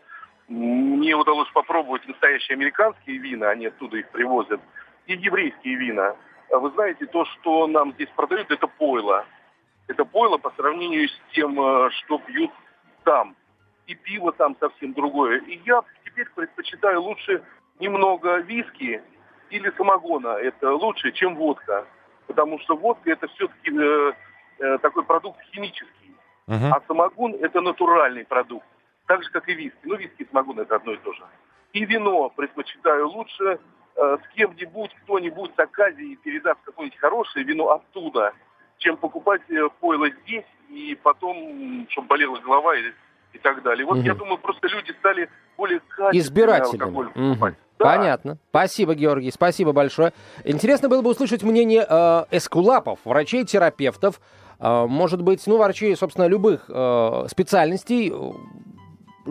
мне 0.47 1.15
удалось 1.15 1.49
попробовать 1.51 2.05
настоящие 2.07 2.55
американские 2.55 3.17
вина, 3.19 3.51
они 3.51 3.67
оттуда 3.67 3.97
их 3.97 4.09
привозят, 4.09 4.59
и 5.05 5.13
еврейские 5.13 5.75
вина. 5.75 6.15
А 6.51 6.57
вы 6.57 6.71
знаете, 6.71 7.05
то, 7.05 7.23
что 7.25 7.67
нам 7.67 7.93
здесь 7.93 8.09
продают, 8.15 8.51
это 8.51 8.67
пойло. 8.67 9.25
Это 9.87 10.03
пойло 10.03 10.37
по 10.37 10.51
сравнению 10.51 11.07
с 11.07 11.21
тем, 11.31 11.59
э, 11.59 11.89
что 11.91 12.19
пьют 12.19 12.51
там. 13.05 13.35
И 13.87 13.95
пиво 13.95 14.33
там 14.33 14.57
совсем 14.59 14.93
другое. 14.93 15.39
И 15.39 15.61
я 15.65 15.81
теперь 16.11 16.29
предпочитаю 16.35 17.01
лучше 17.01 17.43
немного 17.79 18.37
виски 18.37 19.01
или 19.49 19.71
самогона. 19.77 20.29
Это 20.29 20.73
лучше, 20.73 21.11
чем 21.11 21.35
водка. 21.35 21.85
Потому 22.27 22.59
что 22.59 22.75
водка 22.75 23.11
это 23.11 23.27
все-таки 23.27 23.71
э, 23.71 24.13
э, 24.59 24.77
такой 24.79 25.03
продукт 25.03 25.39
химический. 25.51 26.15
Uh-huh. 26.47 26.69
А 26.71 26.81
самогон 26.87 27.35
это 27.41 27.61
натуральный 27.61 28.25
продукт. 28.25 28.65
Так 29.07 29.23
же, 29.23 29.29
как 29.31 29.47
и 29.49 29.53
виски. 29.53 29.79
Ну, 29.83 29.95
виски 29.95 30.21
и 30.21 30.27
самогон 30.27 30.59
это 30.59 30.75
одно 30.75 30.93
и 30.93 30.97
то 30.97 31.13
же. 31.13 31.23
И 31.73 31.85
вино 31.85 32.29
предпочитаю 32.29 33.09
лучше 33.09 33.59
э, 33.95 34.17
с 34.17 34.35
кем-нибудь, 34.35 34.95
кто-нибудь 35.03 35.51
с 35.55 35.59
Аказии 35.59 36.15
передаст 36.15 36.59
какое-нибудь 36.63 36.99
хорошее 36.99 37.45
вино 37.45 37.71
оттуда, 37.71 38.33
чем 38.77 38.97
покупать 38.97 39.41
э, 39.49 39.69
пойло 39.79 40.09
здесь 40.09 40.45
и 40.69 40.97
потом, 41.01 41.87
чтобы 41.89 42.07
болела 42.07 42.37
голова 42.37 42.75
и, 42.75 42.91
и 43.33 43.37
так 43.37 43.63
далее. 43.63 43.85
Вот 43.85 43.97
угу. 43.97 44.05
я 44.05 44.13
думаю, 44.13 44.37
просто 44.37 44.67
люди 44.67 44.91
стали 44.99 45.29
более 45.57 45.81
избирательными. 46.13 47.33
Угу. 47.33 47.55
Да. 47.79 47.85
Понятно. 47.85 48.37
Спасибо, 48.49 48.93
Георгий, 48.93 49.31
спасибо 49.31 49.71
большое. 49.71 50.13
Интересно 50.43 50.87
было 50.87 51.01
бы 51.01 51.09
услышать 51.09 51.41
мнение 51.41 51.85
э, 51.87 52.25
эскулапов, 52.29 52.99
врачей-терапевтов, 53.05 54.21
э, 54.59 54.85
может 54.87 55.23
быть, 55.23 55.41
ну, 55.47 55.57
врачей, 55.57 55.95
собственно, 55.95 56.27
любых 56.27 56.65
э, 56.69 57.25
специальностей, 57.27 58.13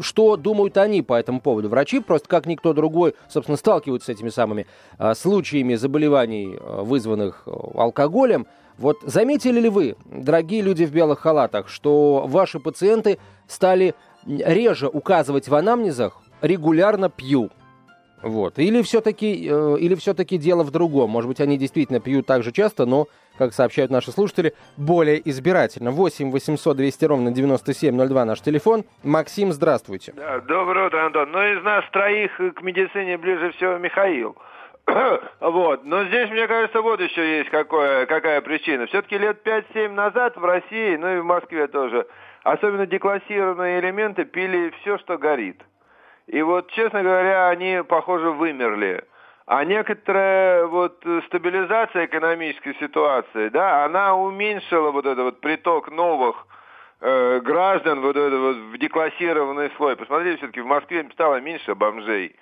что 0.01 0.37
думают 0.37 0.77
они 0.77 1.03
по 1.03 1.15
этому 1.15 1.41
поводу. 1.41 1.69
Врачи 1.69 2.01
просто 2.01 2.29
как 2.29 2.47
никто 2.47 2.73
другой, 2.73 3.15
собственно, 3.29 3.57
сталкиваются 3.57 4.13
с 4.13 4.17
этими 4.17 4.29
самыми 4.29 4.67
э, 4.99 5.15
случаями 5.15 5.75
заболеваний, 5.75 6.57
э, 6.59 6.83
вызванных 6.83 7.43
э, 7.47 7.51
алкоголем. 7.75 8.47
Вот 8.81 9.03
заметили 9.03 9.61
ли 9.61 9.69
вы, 9.69 9.95
дорогие 10.07 10.63
люди 10.63 10.87
в 10.87 10.91
белых 10.93 11.21
халатах, 11.21 11.69
что 11.69 12.25
ваши 12.27 12.59
пациенты 12.59 13.19
стали 13.47 13.95
реже 14.27 14.89
указывать 14.89 15.49
в 15.49 15.55
анамнезах 15.55 16.17
«регулярно 16.41 17.11
пью»? 17.11 17.51
Вот. 18.23 18.59
Или 18.59 18.81
все-таки, 18.81 19.47
э, 19.51 19.77
или 19.79 19.95
все-таки 19.97 20.39
дело 20.39 20.63
в 20.63 20.71
другом. 20.71 21.11
Может 21.11 21.29
быть, 21.29 21.41
они 21.41 21.59
действительно 21.59 22.01
пьют 22.01 22.27
так 22.27 22.43
же 22.43 22.53
часто, 22.53 22.87
но, 22.87 23.07
как 23.37 23.53
сообщают 23.53 23.91
наши 23.91 24.13
слушатели, 24.13 24.55
более 24.79 25.21
избирательно. 25.29 25.91
8 25.91 26.31
800 26.31 26.77
200 26.77 27.05
ровно 27.05 27.31
9702 27.33 28.25
наш 28.25 28.41
телефон. 28.41 28.85
Максим, 29.03 29.53
здравствуйте. 29.53 30.13
Да, 30.17 30.41
доброе 30.41 30.87
утро, 30.87 31.05
Антон. 31.05 31.31
Ну, 31.33 31.39
из 31.39 31.63
нас 31.63 31.85
троих 31.93 32.31
к 32.37 32.63
медицине 32.63 33.19
ближе 33.19 33.53
всего 33.53 33.77
Михаил. 33.79 34.37
вот. 35.41 35.85
Но 35.85 36.05
здесь, 36.05 36.31
мне 36.31 36.47
кажется, 36.47 36.81
вот 36.83 37.01
еще 37.01 37.39
есть 37.39 37.51
какое, 37.51 38.07
какая 38.07 38.41
причина. 38.41 38.87
Все-таки 38.87 39.19
лет 39.19 39.47
5-7 39.47 39.91
назад 39.91 40.37
в 40.37 40.45
России, 40.45 40.97
ну 40.97 41.17
и 41.17 41.21
в 41.21 41.25
Москве 41.25 41.67
тоже, 41.69 42.07
особенно 42.43 42.87
деклассированные 42.87 43.81
элементы 43.81 44.25
пили 44.25 44.73
все, 44.81 44.99
что 44.99 45.19
горит. 45.19 45.63
И 46.27 46.43
вот, 46.43 46.71
честно 46.71 47.03
говоря, 47.03 47.49
они, 47.49 47.83
похоже, 47.87 48.31
вымерли. 48.31 49.05
А 49.47 49.65
некоторая 49.65 50.65
вот 50.67 51.05
стабилизация 51.27 52.07
экономической 52.07 52.75
ситуации, 52.79 53.49
да, 53.49 53.85
она 53.85 54.15
уменьшила 54.15 54.93
вот 54.93 55.07
этот 55.07 55.25
вот 55.25 55.41
приток 55.41 55.91
новых 55.91 56.47
э, 57.01 57.41
граждан 57.41 58.01
вот 58.01 58.17
это 58.17 58.37
вот 58.37 58.57
в 58.57 58.79
деклассированный 58.79 59.73
слой. 59.77 59.97
Посмотрите, 59.97 60.37
все-таки 60.39 60.61
в 60.61 60.67
Москве 60.67 61.05
стало 61.13 61.41
меньше 61.41 61.75
бомжей. 61.75 62.37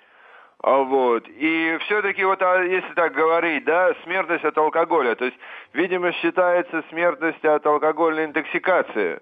А 0.61 0.77
вот. 0.79 1.25
И 1.27 1.77
все-таки 1.85 2.23
вот, 2.25 2.41
а 2.41 2.61
если 2.63 2.93
так 2.93 3.13
говорить, 3.13 3.63
да, 3.63 3.93
смертность 4.03 4.43
от 4.43 4.57
алкоголя, 4.57 5.15
то 5.15 5.25
есть, 5.25 5.37
видимо, 5.73 6.11
считается 6.13 6.83
смертность 6.89 7.43
от 7.45 7.65
алкогольной 7.65 8.25
интоксикации. 8.25 9.21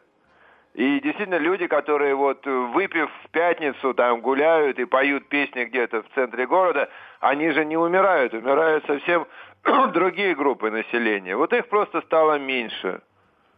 И 0.74 1.00
действительно 1.00 1.38
люди, 1.38 1.68
которые 1.68 2.16
вот 2.16 2.46
выпив 2.46 3.10
в 3.24 3.30
пятницу 3.32 3.94
там 3.94 4.22
гуляют 4.22 4.78
и 4.80 4.86
поют 4.86 5.28
песни 5.28 5.66
где-то 5.66 6.04
в 6.04 6.10
центре 6.14 6.46
города, 6.46 6.90
они 7.20 7.50
же 7.52 7.66
не 7.66 7.78
умирают, 7.78 8.34
умирают 8.34 8.86
совсем 8.86 9.28
другие 9.94 10.36
группы 10.36 10.70
населения. 10.70 11.36
Вот 11.36 11.54
их 11.54 11.68
просто 11.68 12.02
стало 12.02 12.38
меньше. 12.38 13.02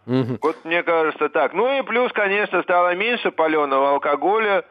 Угу. 0.05 0.38
Вот 0.41 0.65
мне 0.65 0.81
кажется 0.83 1.29
так. 1.29 1.53
Ну 1.53 1.79
и 1.79 1.81
плюс, 1.81 2.12
конечно, 2.13 2.63
стало 2.63 2.95
меньше 2.95 3.31
паленого 3.31 3.91
алкоголя, 3.91 4.63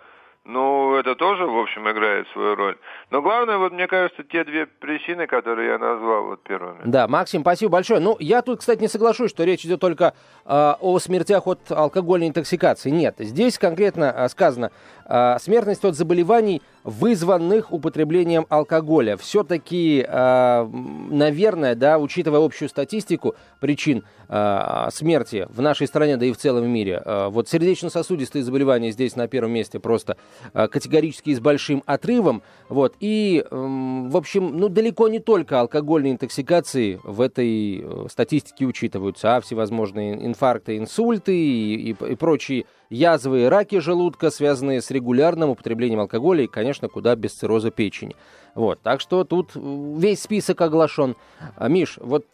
ну, 0.49 0.97
это 0.97 1.14
тоже, 1.14 1.45
в 1.45 1.59
общем, 1.59 1.88
играет 1.90 2.26
свою 2.28 2.55
роль. 2.55 2.78
Но 3.11 3.21
главное, 3.21 3.59
вот 3.59 3.73
мне 3.73 3.87
кажется, 3.87 4.23
те 4.25 4.45
две 4.45 4.64
причины, 4.64 5.26
которые 5.26 5.69
я 5.69 5.78
назвал 5.78 6.25
вот 6.25 6.43
первыми. 6.43 6.81
Да, 6.87 7.07
Максим, 7.07 7.43
спасибо 7.43 7.73
большое. 7.73 8.00
Ну, 8.00 8.17
я 8.19 8.40
тут, 8.40 8.61
кстати, 8.61 8.81
не 8.81 8.88
соглашусь, 8.88 9.31
что 9.31 9.45
речь 9.45 9.67
идет 9.67 9.81
только 9.81 10.14
э, 10.47 10.75
о 10.81 10.99
смертях 11.00 11.47
от 11.47 11.71
алкогольной 11.71 12.28
интоксикации. 12.28 12.88
Нет, 12.88 13.17
здесь 13.19 13.59
конкретно 13.59 14.05
э, 14.17 14.28
сказано 14.31 14.73
э, 15.05 15.37
смертность 15.38 15.85
от 15.85 15.95
заболеваний, 15.95 16.62
вызванных 16.83 17.71
употреблением 17.71 18.47
алкоголя. 18.49 19.19
Все-таки, 19.19 20.02
э, 20.09 20.67
наверное, 21.11 21.75
да, 21.75 21.99
учитывая 21.99 22.40
общую 22.40 22.71
статистику 22.71 23.35
причин 23.61 24.05
э, 24.31 24.88
смерти 24.93 25.47
в 25.50 25.61
нашей 25.61 25.87
стране, 25.87 26.17
да 26.17 26.25
и 26.25 26.33
в 26.33 26.38
целом 26.38 26.67
мире, 26.69 27.02
э, 27.05 27.28
вот 27.28 27.49
сердечно-сосудистые 27.50 28.43
заболевания 28.43 28.90
здесь 28.93 29.14
на 29.14 29.28
первом 29.28 29.52
месте 29.52 29.78
просто 29.78 30.17
Э, 30.54 30.68
категорически 30.68 31.35
с 31.35 31.40
большим 31.40 31.83
отрывом. 31.87 32.42
Вот. 32.68 32.95
И, 33.00 33.45
в 33.50 34.16
общем, 34.16 34.59
ну, 34.59 34.68
далеко 34.68 35.09
не 35.09 35.18
только 35.18 35.61
алкогольные 35.61 36.12
интоксикации 36.12 37.00
в 37.02 37.21
этой 37.21 37.80
э, 37.83 38.07
статистике 38.11 38.66
учитываются, 38.66 39.37
а 39.37 39.40
всевозможные 39.40 40.26
инфаркты, 40.26 40.76
инсульты 40.76 41.37
и, 41.37 41.90
и, 41.90 42.12
и 42.12 42.16
прочие 42.16 42.66
язвы 42.90 43.42
и 43.42 43.45
раки 43.47 43.78
желудка, 43.78 44.30
связанные 44.30 44.80
с 44.80 44.90
регулярным 44.90 45.50
употреблением 45.50 46.00
алкоголя 46.00 46.45
и, 46.45 46.47
конечно, 46.47 46.88
куда 46.88 47.14
без 47.16 47.33
цирроза 47.33 47.71
печени. 47.71 48.16
Вот, 48.54 48.80
так 48.80 49.00
что 49.00 49.25
тут 49.25 49.52
весь 49.54 50.23
список 50.23 50.61
оглашен. 50.61 51.16
А, 51.57 51.68
Миш, 51.68 51.99
вот 52.00 52.25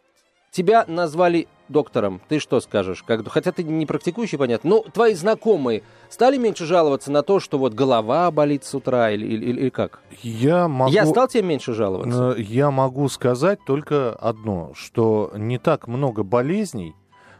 тебя 0.50 0.84
назвали 0.87 1.49
доктором. 1.68 2.21
Ты 2.28 2.38
что 2.38 2.61
скажешь? 2.61 3.02
Как, 3.02 3.26
хотя 3.28 3.52
ты 3.52 3.62
не 3.62 3.87
практикующий, 3.87 4.38
понятно. 4.38 4.71
Ну, 4.71 4.85
твои 4.92 5.14
знакомые 5.14 5.83
стали 6.09 6.37
меньше 6.37 6.66
жаловаться 6.66 7.11
на 7.11 7.23
то, 7.23 7.40
что 7.40 7.59
вот 7.59 7.75
голова 7.75 8.30
болит 8.30 8.64
с 8.64 8.75
утра 8.75 9.11
или, 9.11 9.26
или, 9.26 9.47
или 9.47 9.68
как? 9.71 10.00
Я 10.23 10.68
могу... 10.68 10.92
Я 10.92 11.06
стал 11.06 11.28
тебе 11.28 11.42
меньше 11.42 11.73
жаловаться? 11.73 12.35
Э, 12.37 12.40
я 12.40 12.71
могу 12.71 13.09
сказать 13.09 13.59
только 13.66 14.12
одно, 14.14 14.73
что 14.75 15.33
не 15.37 15.59
так 15.59 15.88
много 15.88 16.23
болезней 16.23 16.94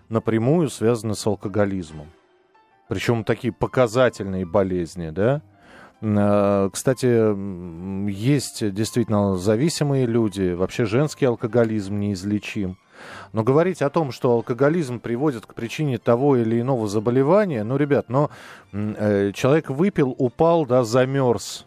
напрямую 0.09 0.69
связаны 0.71 1.15
с 1.15 1.27
алкоголизмом. 1.27 2.07
Причем 2.89 3.25
такие 3.25 3.53
показательные 3.53 4.45
болезни, 4.45 5.11
да? 5.11 5.43
Э, 6.01 6.69
кстати, 6.73 7.07
есть 8.11 8.73
действительно 8.73 9.37
зависимые 9.37 10.07
люди, 10.07 10.53
вообще 10.53 10.85
женский 10.85 11.27
алкоголизм 11.27 11.99
неизлечим. 11.99 12.79
Но 13.33 13.43
говорить 13.43 13.83
о 13.83 13.91
том, 13.91 14.13
что 14.13 14.33
алкоголизм 14.33 15.01
приводит 15.01 15.47
к 15.47 15.55
причине 15.55 15.99
того 15.99 16.37
или 16.37 16.61
иного 16.61 16.89
заболевания, 16.89 17.65
ну, 17.65 17.77
ребят, 17.77 18.09
но 18.09 18.31
э, 18.73 19.33
человек 19.35 19.71
выпил, 19.71 20.15
упал, 20.19 20.67
да, 20.67 20.85
замерз 20.85 21.67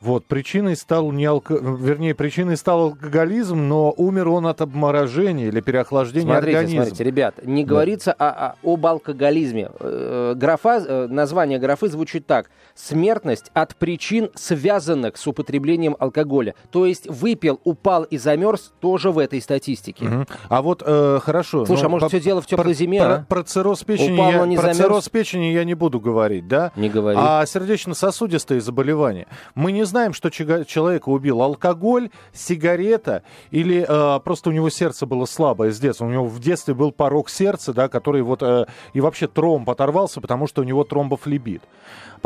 вот, 0.00 0.26
причиной 0.26 0.76
стал 0.76 1.10
не 1.10 1.24
алко... 1.24 1.54
вернее, 1.54 2.14
причиной 2.14 2.58
стал 2.58 2.80
алкоголизм, 2.82 3.66
но 3.66 3.94
умер 3.96 4.28
он 4.28 4.46
от 4.46 4.60
обморожения 4.60 5.48
или 5.48 5.60
переохлаждения 5.60 6.26
смотрите, 6.26 6.58
организма. 6.58 6.84
Смотрите, 6.84 7.04
ребят, 7.04 7.34
не 7.44 7.64
да. 7.64 7.68
говорится 7.70 8.12
о, 8.12 8.28
о, 8.28 8.74
об 8.74 8.86
алкоголизме. 8.86 9.70
Э, 9.80 10.34
графа, 10.36 10.84
э, 10.86 11.06
название 11.08 11.58
графы 11.58 11.88
звучит 11.88 12.26
так. 12.26 12.50
Смертность 12.74 13.50
от 13.54 13.74
причин, 13.76 14.30
связанных 14.34 15.16
с 15.16 15.26
употреблением 15.26 15.96
алкоголя. 15.98 16.54
То 16.70 16.84
есть 16.84 17.08
выпил, 17.08 17.58
упал 17.64 18.04
и 18.04 18.18
замерз 18.18 18.74
тоже 18.80 19.10
в 19.10 19.18
этой 19.18 19.40
статистике. 19.40 20.04
Угу. 20.04 20.26
А 20.50 20.60
вот, 20.60 20.82
э, 20.84 21.20
хорошо. 21.22 21.64
Слушай, 21.64 21.82
ну, 21.82 21.86
а 21.86 21.90
может 21.90 22.04
по, 22.04 22.08
все 22.10 22.20
дело 22.20 22.42
в 22.42 22.46
теплой 22.46 22.64
про, 22.64 22.72
зиме, 22.74 23.00
про, 23.00 23.14
а? 23.14 23.24
Про 23.26 23.42
цирроз 23.44 23.82
печени, 23.82 24.14
упал, 24.14 24.30
я, 24.30 24.46
не 24.46 24.56
про 24.58 24.74
цирроз 24.74 25.08
печени 25.08 25.46
я 25.46 25.64
не 25.64 25.74
буду 25.74 26.00
говорить, 26.00 26.46
да? 26.46 26.72
Не 26.76 26.90
говори. 26.90 27.16
А 27.18 27.46
сердечно-сосудистые 27.46 28.60
заболевания. 28.60 29.26
Мы 29.54 29.72
не 29.72 29.85
знаем, 29.86 30.12
что 30.12 30.30
человека 30.30 31.08
убил 31.08 31.42
алкоголь, 31.42 32.10
сигарета 32.32 33.22
или 33.50 33.86
э, 33.88 34.20
просто 34.20 34.50
у 34.50 34.52
него 34.52 34.70
сердце 34.70 35.06
было 35.06 35.24
слабое 35.24 35.70
с 35.70 35.78
детства. 35.78 36.04
У 36.04 36.10
него 36.10 36.26
в 36.26 36.38
детстве 36.40 36.74
был 36.74 36.92
порог 36.92 37.30
сердца, 37.30 37.72
да, 37.72 37.88
который 37.88 38.22
вот 38.22 38.42
э, 38.42 38.66
и 38.92 39.00
вообще 39.00 39.26
тромб 39.26 39.68
оторвался, 39.70 40.20
потому 40.20 40.46
что 40.46 40.62
у 40.62 40.64
него 40.64 40.84
тромбофлебит. 40.84 41.62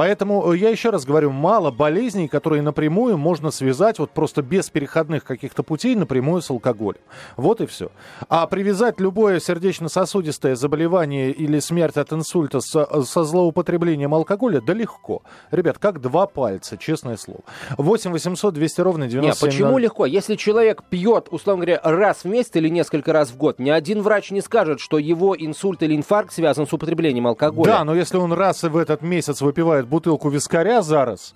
Поэтому 0.00 0.50
э, 0.50 0.56
я 0.56 0.70
еще 0.70 0.88
раз 0.88 1.04
говорю, 1.04 1.30
мало 1.30 1.70
болезней, 1.70 2.26
которые 2.26 2.62
напрямую 2.62 3.18
можно 3.18 3.50
связать 3.50 3.98
вот 3.98 4.12
просто 4.12 4.40
без 4.40 4.70
переходных 4.70 5.24
каких-то 5.24 5.62
путей 5.62 5.94
напрямую 5.94 6.40
с 6.40 6.48
алкоголем. 6.48 7.02
Вот 7.36 7.60
и 7.60 7.66
все. 7.66 7.90
А 8.30 8.46
привязать 8.46 8.98
любое 8.98 9.40
сердечно-сосудистое 9.40 10.54
заболевание 10.54 11.32
или 11.32 11.58
смерть 11.58 11.98
от 11.98 12.14
инсульта 12.14 12.60
со, 12.60 13.02
со 13.02 13.24
злоупотреблением 13.24 14.14
алкоголя, 14.14 14.62
да 14.62 14.72
легко. 14.72 15.20
Ребят, 15.50 15.76
как 15.76 16.00
два 16.00 16.26
пальца, 16.26 16.78
честное 16.78 17.18
слово. 17.18 17.42
8 17.76 18.10
800 18.10 18.54
200 18.54 18.80
ровно 18.80 19.02
Нет, 19.02 19.12
97 19.12 19.48
почему 19.50 19.76
легко? 19.76 20.06
Если 20.06 20.36
человек 20.36 20.82
пьет, 20.88 21.28
условно 21.30 21.66
говоря, 21.66 21.80
раз 21.84 22.24
в 22.24 22.24
месяц 22.24 22.52
или 22.54 22.70
несколько 22.70 23.12
раз 23.12 23.28
в 23.28 23.36
год, 23.36 23.58
ни 23.58 23.68
один 23.68 24.00
врач 24.00 24.30
не 24.30 24.40
скажет, 24.40 24.80
что 24.80 24.96
его 24.96 25.36
инсульт 25.38 25.82
или 25.82 25.94
инфаркт 25.94 26.32
связан 26.32 26.66
с 26.66 26.72
употреблением 26.72 27.26
алкоголя. 27.26 27.70
Да, 27.70 27.84
но 27.84 27.94
если 27.94 28.16
он 28.16 28.32
раз 28.32 28.62
в 28.62 28.78
этот 28.78 29.02
месяц 29.02 29.42
выпивает 29.42 29.89
бутылку 29.90 30.30
вискаря 30.30 30.80
зараз, 30.82 31.34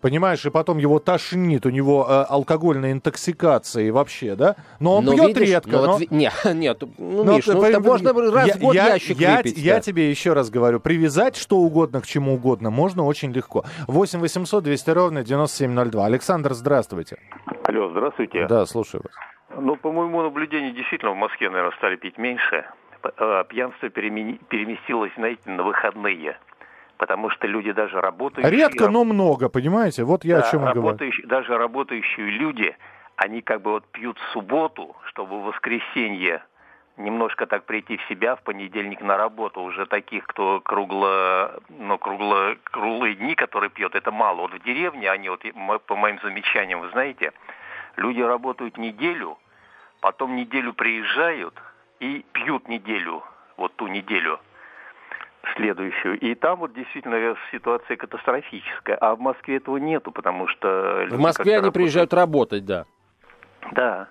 понимаешь, 0.00 0.44
и 0.44 0.50
потом 0.50 0.78
его 0.78 0.98
тошнит, 0.98 1.64
у 1.64 1.70
него 1.70 2.04
э, 2.08 2.24
алкогольная 2.28 2.92
интоксикация 2.92 3.84
и 3.84 3.90
вообще, 3.90 4.34
да? 4.34 4.56
Но 4.80 4.96
он 4.96 5.04
Но 5.04 5.12
пьет 5.14 5.28
видишь, 5.28 5.48
редко. 5.48 5.70
ну 5.70 5.82
но- 5.86 5.92
вот 5.92 6.00
ви- 6.00 6.08
не, 6.10 6.30
нет, 6.54 6.82
ну, 6.98 7.24
но 7.24 7.36
Миш, 7.36 7.44
ты 7.44 7.52
ну, 7.54 7.62
это 7.62 7.80
можно 7.80 8.12
раз 8.32 8.48
я- 8.48 8.54
в 8.54 8.58
год 8.58 8.74
я, 8.74 8.86
ящик 8.94 9.18
я, 9.18 9.36
выпить. 9.36 9.56
я 9.58 9.74
да. 9.74 9.80
тебе 9.80 10.10
еще 10.10 10.32
раз 10.32 10.50
говорю, 10.50 10.80
привязать 10.80 11.36
что 11.36 11.56
угодно 11.56 12.00
к 12.00 12.06
чему 12.06 12.34
угодно 12.34 12.70
можно 12.70 13.04
очень 13.04 13.32
легко. 13.32 13.64
8 13.86 14.20
800 14.20 14.64
200 14.64 14.90
ровно 14.90 15.22
9702. 15.22 16.04
Александр, 16.06 16.52
здравствуйте. 16.54 17.16
Алло, 17.64 17.88
здравствуйте. 17.90 18.46
Да, 18.48 18.66
слушаю 18.66 19.02
вас. 19.04 19.12
Ну, 19.62 19.76
по 19.76 19.92
моему 19.92 20.22
наблюдению, 20.22 20.72
действительно, 20.74 21.12
в 21.12 21.16
Москве, 21.16 21.48
наверное, 21.50 21.76
стали 21.76 21.96
пить 21.96 22.18
меньше. 22.18 22.64
А, 23.18 23.44
Пьянство 23.44 23.88
перемени- 23.88 24.40
переместилось, 24.48 25.12
знаете, 25.16 25.42
на 25.50 25.62
выходные. 25.62 26.36
Потому 27.02 27.30
что 27.30 27.48
люди 27.48 27.72
даже 27.72 28.00
работающие... 28.00 28.48
Редко, 28.48 28.88
но 28.88 29.02
много, 29.02 29.48
понимаете? 29.48 30.04
Вот 30.04 30.24
я 30.24 30.38
Да, 30.38 30.46
о 30.46 30.50
чем 30.52 30.60
и 30.60 30.62
говорю. 30.66 30.82
работающие, 30.82 31.26
даже 31.26 31.58
работающие 31.58 32.30
люди, 32.30 32.76
они 33.16 33.42
как 33.42 33.60
бы 33.60 33.72
вот 33.72 33.84
пьют 33.86 34.16
в 34.20 34.32
субботу, 34.32 34.94
чтобы 35.06 35.40
в 35.40 35.42
воскресенье 35.46 36.44
немножко 36.96 37.46
так 37.46 37.64
прийти 37.64 37.96
в 37.96 38.02
себя, 38.08 38.36
в 38.36 38.42
понедельник 38.44 39.00
на 39.00 39.16
работу. 39.16 39.62
Уже 39.62 39.86
таких, 39.86 40.28
кто 40.28 40.60
кругло, 40.60 41.60
ну, 41.70 41.98
кругло, 41.98 42.54
круглые 42.62 43.16
дни, 43.16 43.34
которые 43.34 43.70
пьет, 43.70 43.96
это 43.96 44.12
мало. 44.12 44.42
Вот 44.42 44.54
в 44.54 44.62
деревне 44.62 45.10
они, 45.10 45.28
вот 45.28 45.42
по 45.86 45.96
моим 45.96 46.20
замечаниям, 46.22 46.82
вы 46.82 46.90
знаете, 46.90 47.32
люди 47.96 48.20
работают 48.20 48.78
неделю, 48.78 49.38
потом 50.00 50.36
неделю 50.36 50.72
приезжают 50.72 51.54
и 51.98 52.24
пьют 52.30 52.68
неделю, 52.68 53.24
вот 53.56 53.74
ту 53.74 53.88
неделю 53.88 54.38
следующую. 55.56 56.18
И 56.20 56.34
там 56.34 56.60
вот 56.60 56.74
действительно 56.74 57.36
ситуация 57.50 57.96
катастрофическая. 57.96 58.96
А 58.96 59.14
в 59.14 59.20
Москве 59.20 59.56
этого 59.56 59.76
нету, 59.76 60.12
потому 60.12 60.48
что... 60.48 61.06
В 61.10 61.18
Москве 61.18 61.58
они 61.58 61.70
приезжают 61.70 62.14
работать, 62.14 62.64
да. 62.64 62.78
работают. 62.78 63.02
Да. 63.74 64.08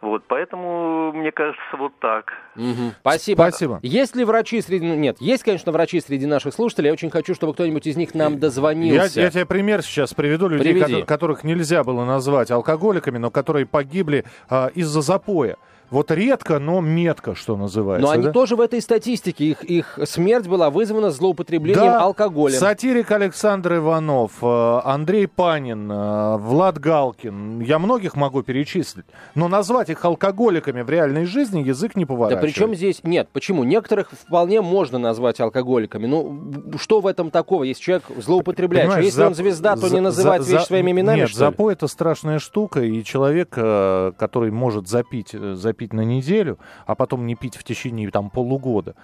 Вот, 0.00 0.24
поэтому, 0.28 1.12
мне 1.12 1.32
кажется, 1.32 1.76
вот 1.78 1.98
так. 1.98 2.34
Мгм. 2.56 2.92
Спасибо. 3.00 3.40
Спасибо. 3.40 3.80
Есть 3.82 4.14
ли 4.14 4.24
врачи 4.24 4.60
среди... 4.60 4.86
ну, 4.86 4.94
Нет, 4.96 5.16
есть, 5.18 5.42
конечно, 5.42 5.72
врачи 5.72 5.98
среди 5.98 6.26
наших 6.26 6.52
слушателей. 6.52 6.88
Я 6.88 6.92
очень 6.92 7.08
хочу, 7.08 7.34
чтобы 7.34 7.54
кто-нибудь 7.54 7.86
из 7.86 7.96
них 7.96 8.14
нам 8.14 8.34
Я, 8.34 8.38
дозвонился. 8.38 9.22
я 9.22 9.30
тебе 9.30 9.46
пример 9.46 9.80
сейчас 9.80 10.12
приведу 10.12 10.48
людей, 10.48 10.74
Приведи. 10.74 11.00
ко- 11.00 11.06
которых 11.06 11.42
нельзя 11.42 11.84
было 11.84 12.04
назвать 12.04 12.50
алкоголиками, 12.50 13.16
но 13.16 13.30
которые 13.30 13.64
погибли 13.64 14.24
а, 14.50 14.68
из-за 14.74 15.00
запоя. 15.00 15.56
Вот 15.94 16.10
редко, 16.10 16.58
но 16.58 16.80
метко, 16.80 17.36
что 17.36 17.56
называется. 17.56 18.04
Но 18.04 18.12
они 18.12 18.24
да? 18.24 18.32
тоже 18.32 18.56
в 18.56 18.60
этой 18.60 18.82
статистике. 18.82 19.44
Их, 19.44 19.62
их 19.62 19.96
смерть 20.06 20.48
была 20.48 20.68
вызвана 20.70 21.12
злоупотреблением 21.12 21.84
Да, 21.84 22.02
алкоголем. 22.02 22.58
Сатирик 22.58 23.12
Александр 23.12 23.76
Иванов, 23.76 24.32
э, 24.42 24.80
Андрей 24.84 25.28
Панин, 25.28 25.88
э, 25.88 26.36
Влад 26.38 26.80
Галкин. 26.80 27.60
Я 27.60 27.78
многих 27.78 28.16
могу 28.16 28.42
перечислить. 28.42 29.04
Но 29.36 29.46
назвать 29.46 29.88
их 29.88 30.04
алкоголиками 30.04 30.82
в 30.82 30.90
реальной 30.90 31.26
жизни 31.26 31.60
язык 31.60 31.94
не 31.94 32.04
Да 32.04 32.08
поворачивает. 32.08 32.42
причем 32.52 32.74
здесь... 32.74 33.04
Нет, 33.04 33.28
почему? 33.32 33.62
Некоторых 33.62 34.10
вполне 34.10 34.62
можно 34.62 34.98
назвать 34.98 35.38
алкоголиками. 35.38 36.08
Ну, 36.08 36.72
что 36.76 37.00
в 37.02 37.06
этом 37.06 37.30
такого, 37.30 37.62
если 37.62 37.80
человек 37.82 38.04
злоупотребляет? 38.16 38.88
Понимаешь, 38.88 39.04
Если 39.04 39.22
зап- 39.22 39.28
он 39.28 39.34
звезда, 39.36 39.76
то 39.76 39.86
за- 39.86 39.94
не 39.94 40.00
называть 40.00 40.42
за- 40.42 40.50
вещи 40.50 40.60
за- 40.62 40.66
своими 40.66 40.90
именами, 40.90 41.20
Нет, 41.20 41.34
запой 41.34 41.74
это 41.74 41.86
страшная 41.86 42.40
штука, 42.40 42.80
и 42.82 43.04
человек, 43.04 43.52
э, 43.56 44.10
который 44.18 44.50
может 44.50 44.88
запить, 44.88 45.30
э, 45.34 45.54
запить 45.84 45.92
на 45.92 46.02
неделю, 46.02 46.58
а 46.86 46.94
потом 46.94 47.26
не 47.26 47.34
пить 47.34 47.56
в 47.56 47.64
течение 47.64 48.10
там 48.10 48.30
полугода, 48.30 48.94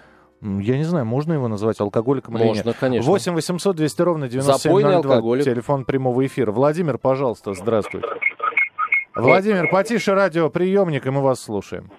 я 0.41 0.77
не 0.77 0.83
знаю, 0.83 1.05
можно 1.05 1.33
его 1.33 1.47
назвать 1.47 1.79
алкоголиком 1.79 2.35
или 2.37 2.45
Можно, 2.45 2.69
нет. 2.69 2.77
конечно. 2.79 3.11
8 3.11 3.33
800 3.33 3.75
200 3.75 4.01
ровно 4.01 4.25
Запойный 4.27 4.41
9702, 4.41 4.95
алкоголик. 5.13 5.45
телефон 5.45 5.85
прямого 5.85 6.25
эфира. 6.25 6.51
Владимир, 6.51 6.97
пожалуйста, 6.97 7.53
здравствуйте. 7.53 8.07
Владимир, 9.13 9.69
потише 9.69 10.15
радиоприемник, 10.15 11.05
и 11.05 11.09
мы 11.11 11.21
вас 11.21 11.41
слушаем. 11.41 11.91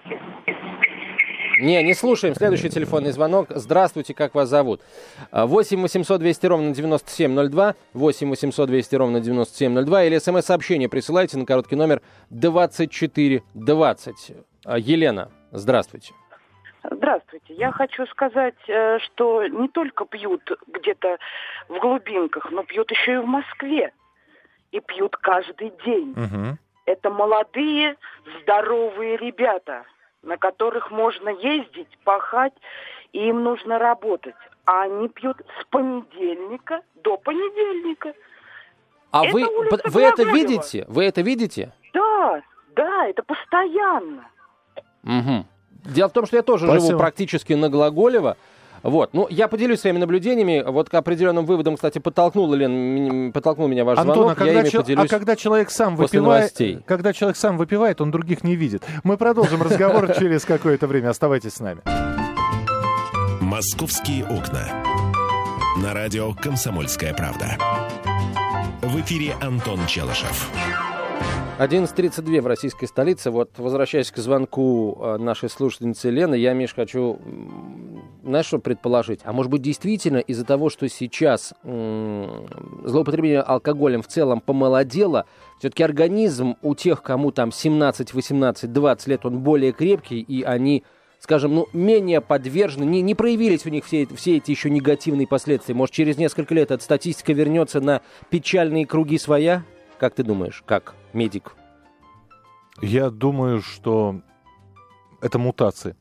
Не, 1.61 1.81
не 1.83 1.93
слушаем. 1.93 2.35
Следующий 2.35 2.69
телефонный 2.69 3.11
звонок. 3.11 3.47
Здравствуйте, 3.49 4.13
как 4.13 4.35
вас 4.35 4.49
зовут? 4.49 4.81
А, 5.31 5.45
8 5.45 5.81
800 5.81 6.19
200 6.19 6.45
ровно 6.47 6.73
9702, 6.73 7.75
8 7.93 8.29
800 8.29 8.67
200 8.67 8.95
ровно 8.95 9.21
9702 9.21 10.03
или 10.03 10.17
смс-сообщение 10.17 10.89
присылайте 10.89 11.37
на 11.37 11.45
короткий 11.45 11.77
номер 11.77 12.01
2420. 12.31 14.31
А, 14.65 14.77
Елена, 14.77 15.29
здравствуйте. 15.51 16.13
Здравствуйте. 16.89 17.53
Я 17.53 17.71
хочу 17.71 18.05
сказать, 18.07 18.55
э, 18.67 18.99
что 18.99 19.45
не 19.45 19.67
только 19.69 20.05
пьют 20.05 20.41
где-то 20.67 21.17
в 21.69 21.79
глубинках, 21.79 22.51
но 22.51 22.63
пьют 22.63 22.91
еще 22.91 23.13
и 23.13 23.17
в 23.17 23.25
Москве. 23.25 23.93
И 24.71 24.79
пьют 24.79 25.15
каждый 25.17 25.71
день. 25.85 26.13
Мгм. 26.15 26.57
Это 26.85 27.09
молодые, 27.09 27.95
здоровые 28.41 29.17
ребята, 29.17 29.85
на 30.23 30.37
которых 30.37 30.91
можно 30.91 31.29
ездить, 31.29 31.87
пахать, 32.03 32.53
и 33.13 33.29
им 33.29 33.43
нужно 33.43 33.79
работать. 33.79 34.35
А 34.65 34.83
они 34.83 35.07
пьют 35.07 35.37
с 35.59 35.65
понедельника 35.65 36.81
до 36.95 37.17
понедельника. 37.17 38.13
А 39.11 39.25
Это 39.25 39.33
вы, 39.33 39.45
вы 39.85 40.01
это 40.01 40.23
видите? 40.23 40.85
Вы 40.87 41.05
это 41.05 41.21
видите? 41.21 41.71
Да, 41.93 42.41
да, 42.75 43.07
это 43.07 43.23
постоянно. 43.23 44.27
Мгм. 45.03 45.45
Дело 45.85 46.09
в 46.09 46.13
том, 46.13 46.25
что 46.25 46.37
я 46.37 46.41
тоже 46.43 46.65
Спасибо. 46.65 46.87
живу 46.87 46.99
практически 46.99 47.53
на 47.53 47.69
Глаголево. 47.69 48.37
Вот, 48.83 49.13
ну, 49.13 49.27
я 49.29 49.47
поделюсь 49.47 49.79
своими 49.79 49.97
наблюдениями. 49.97 50.61
Вот 50.65 50.89
к 50.89 50.93
определенным 50.93 51.45
выводам, 51.45 51.75
кстати, 51.75 51.99
подтолкнул, 51.99 52.53
Лен, 52.53 53.31
подтолкнул 53.31 53.69
меня 53.69 53.85
ваш 53.85 53.97
Антон, 53.97 54.11
а 54.11 54.15
звонок. 54.15 54.37
когда, 54.37 54.51
я 54.51 54.59
ими 54.61 54.69
чел- 54.69 54.83
а 54.97 55.07
когда 55.07 55.35
человек 55.37 55.69
сам 55.71 55.95
выпивает, 55.95 56.53
когда 56.85 57.13
человек 57.13 57.37
сам 57.37 57.57
выпивает, 57.57 58.01
он 58.01 58.11
других 58.11 58.43
не 58.43 58.57
видит. 58.57 58.83
Мы 59.05 59.15
продолжим 59.15 59.61
разговор 59.61 60.13
через 60.19 60.43
какое-то 60.43 60.87
время. 60.87 61.09
Оставайтесь 61.11 61.53
с 61.53 61.59
нами. 61.61 61.81
«Московские 63.39 64.25
окна». 64.25 64.67
На 65.81 65.93
радио 65.93 66.33
«Комсомольская 66.33 67.13
правда». 67.13 67.57
В 68.81 68.99
эфире 68.99 69.35
Антон 69.41 69.79
Челышев. 69.87 70.49
11.32 71.59 72.41
в 72.41 72.47
российской 72.47 72.87
столице. 72.87 73.29
Вот, 73.29 73.51
возвращаясь 73.57 74.09
к 74.11 74.17
звонку 74.17 74.97
э, 74.99 75.17
нашей 75.17 75.49
слушательницы 75.49 76.09
Лены, 76.09 76.33
я, 76.33 76.53
Миш, 76.53 76.73
хочу, 76.73 77.19
знаешь, 78.23 78.47
что 78.47 78.57
предположить? 78.57 79.19
А 79.23 79.33
может 79.33 79.51
быть, 79.51 79.61
действительно 79.61 80.17
из-за 80.17 80.45
того, 80.45 80.69
что 80.69 80.89
сейчас 80.89 81.53
злоупотребление 81.63 83.41
алкоголем 83.41 84.01
в 84.01 84.07
целом 84.07 84.41
помолодело, 84.41 85.25
все-таки 85.59 85.83
организм 85.83 86.55
у 86.63 86.73
тех, 86.73 87.03
кому 87.03 87.31
там 87.31 87.51
17, 87.51 88.13
18, 88.13 88.73
20 88.73 89.07
лет, 89.07 89.25
он 89.25 89.39
более 89.39 89.73
крепкий, 89.73 90.21
и 90.21 90.41
они 90.41 90.83
скажем, 91.19 91.53
ну, 91.53 91.67
менее 91.71 92.19
подвержены, 92.19 92.83
не, 92.83 93.01
не 93.01 93.15
проявились 93.15 93.65
у 93.65 93.69
них 93.69 93.85
все, 93.85 94.07
все 94.07 94.37
эти 94.37 94.51
еще 94.51 94.69
негативные 94.69 95.27
последствия. 95.27 95.75
Может, 95.75 95.95
через 95.95 96.17
несколько 96.17 96.53
лет 96.53 96.71
эта 96.71 96.83
статистика 96.83 97.31
вернется 97.31 97.79
на 97.79 98.01
печальные 98.29 98.85
круги 98.85 99.17
своя? 99.17 99.63
Как 99.99 100.15
ты 100.15 100.23
думаешь, 100.23 100.63
как 100.65 100.95
медик? 101.13 101.55
Я 102.81 103.09
думаю, 103.09 103.61
что 103.61 104.21
это 105.21 105.39
мутации 105.39 105.95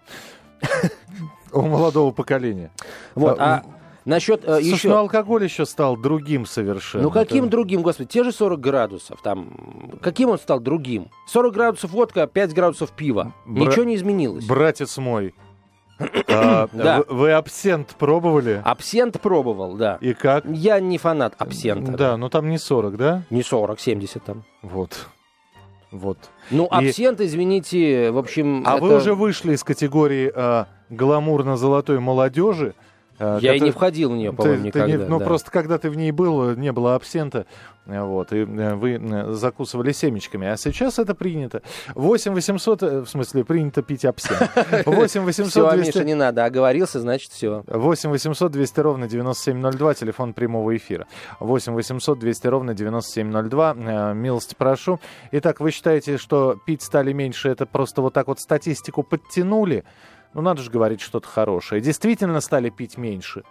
у 1.53 1.63
молодого 1.63 2.13
поколения. 2.13 2.71
Вот, 3.15 3.39
а 3.39 3.63
насчет 4.05 4.49
э, 4.49 4.61
еще... 4.63 4.89
ну 4.89 4.97
алкоголь 4.97 5.45
еще 5.45 5.67
стал 5.67 5.97
другим 5.97 6.47
совершенно. 6.47 7.05
Ну 7.05 7.11
каким 7.11 7.49
другим, 7.49 7.83
господи, 7.83 8.09
те 8.09 8.25
же 8.25 8.33
40 8.33 8.61
градусов, 8.61 9.21
там, 9.23 9.99
каким 10.01 10.31
он 10.31 10.39
стал 10.39 10.61
другим? 10.61 11.09
40 11.29 11.53
градусов 11.53 11.91
водка, 11.91 12.27
5 12.27 12.55
градусов 12.55 12.91
пива. 12.93 13.33
Бра- 13.47 13.67
Ничего 13.67 13.85
не 13.85 13.95
изменилось. 13.97 14.47
Братец 14.47 14.97
мой, 14.99 15.35
А, 16.29 16.69
Да. 16.73 16.99
вы, 17.09 17.17
вы 17.17 17.33
абсент 17.33 17.95
пробовали? 17.99 18.61
Абсент 18.65 19.21
пробовал, 19.21 19.75
да. 19.77 19.99
И 20.01 20.15
как? 20.15 20.45
Я 20.47 20.81
не 20.81 20.99
фанат 20.99 21.35
абсента. 21.39 21.93
Да, 21.93 22.17
но 22.17 22.29
там 22.29 22.49
не 22.49 22.59
40, 22.59 22.97
да? 22.97 23.23
Не 23.31 23.43
40, 23.43 23.81
70 23.81 24.25
там. 24.25 24.45
Вот. 24.63 25.09
Вот. 25.91 26.19
Ну, 26.51 26.65
И- 26.81 26.89
абсент, 26.89 27.21
извините, 27.21 28.11
в 28.11 28.19
общем... 28.19 28.63
А 28.67 28.77
это- 28.77 28.85
вы 28.85 28.97
уже 28.97 29.15
вышли 29.15 29.53
из 29.53 29.63
категории 29.63 30.33
э, 30.35 30.65
гламурно-золотой 30.89 32.01
молодежи? 32.01 32.75
Э, 33.19 33.39
Я 33.41 33.55
и 33.55 33.59
который- 33.59 33.61
не 33.67 33.71
входил 33.71 34.11
в 34.11 34.17
нее, 34.17 34.33
по-моему, 34.33 34.71
ты 34.71 34.81
не- 34.81 34.87
никогда. 34.87 35.07
ну, 35.09 35.19
да. 35.19 35.25
просто 35.25 35.51
когда 35.51 35.79
ты 35.79 35.91
в 35.91 35.97
ней 35.97 36.11
был, 36.13 36.57
не 36.57 36.73
было 36.73 36.95
абсента, 36.95 37.47
э, 37.87 38.01
вот, 38.03 38.33
и 38.33 38.39
э, 38.39 38.75
вы 38.75 39.35
закусывали 39.35 39.93
семечками. 39.93 40.47
А 40.47 40.57
сейчас 40.57 40.99
это 40.99 41.15
принято. 41.15 41.63
8 41.95 42.33
800, 42.35 42.83
э, 42.83 43.01
в 43.01 43.07
смысле, 43.07 43.45
принято 43.45 43.83
пить 43.83 44.05
абсент. 44.05 44.51
8 44.87 45.23
800 45.25 45.51
Все, 45.51 45.71
200... 45.73 45.87
Миша, 45.97 46.05
не 46.05 46.15
надо. 46.15 46.45
Оговорился, 46.45 47.01
значит, 47.01 47.31
все. 47.33 47.63
8 47.67 48.11
800 48.11 48.53
200 48.53 48.81
ровно 48.81 49.09
9702, 49.09 49.95
телефон 49.95 50.33
прямого 50.35 50.77
эфира. 50.77 51.07
8 51.41 51.73
800 51.75 52.19
200 52.19 52.47
ровно 52.47 52.75
9702, 52.75 53.75
э, 53.77 54.15
милости 54.15 54.55
прошу. 54.57 55.01
Итак, 55.33 55.61
вы 55.61 55.71
считаете, 55.71 56.17
что 56.19 56.57
пить 56.67 56.83
стали 56.83 57.13
меньше, 57.13 57.49
это 57.49 57.67
просто 57.67 58.03
вот 58.03 58.13
так 58.15 58.29
вот 58.29 58.41
статистику 58.41 59.03
подтянули? 59.03 59.85
Ну, 60.35 60.41
надо 60.41 60.63
же 60.63 60.71
говорить 60.71 61.01
что-то 61.01 61.29
хорошее. 61.29 61.81
Действительно 61.81 62.41
стали 62.41 62.71
пить 62.71 62.97
меньше? 62.97 63.43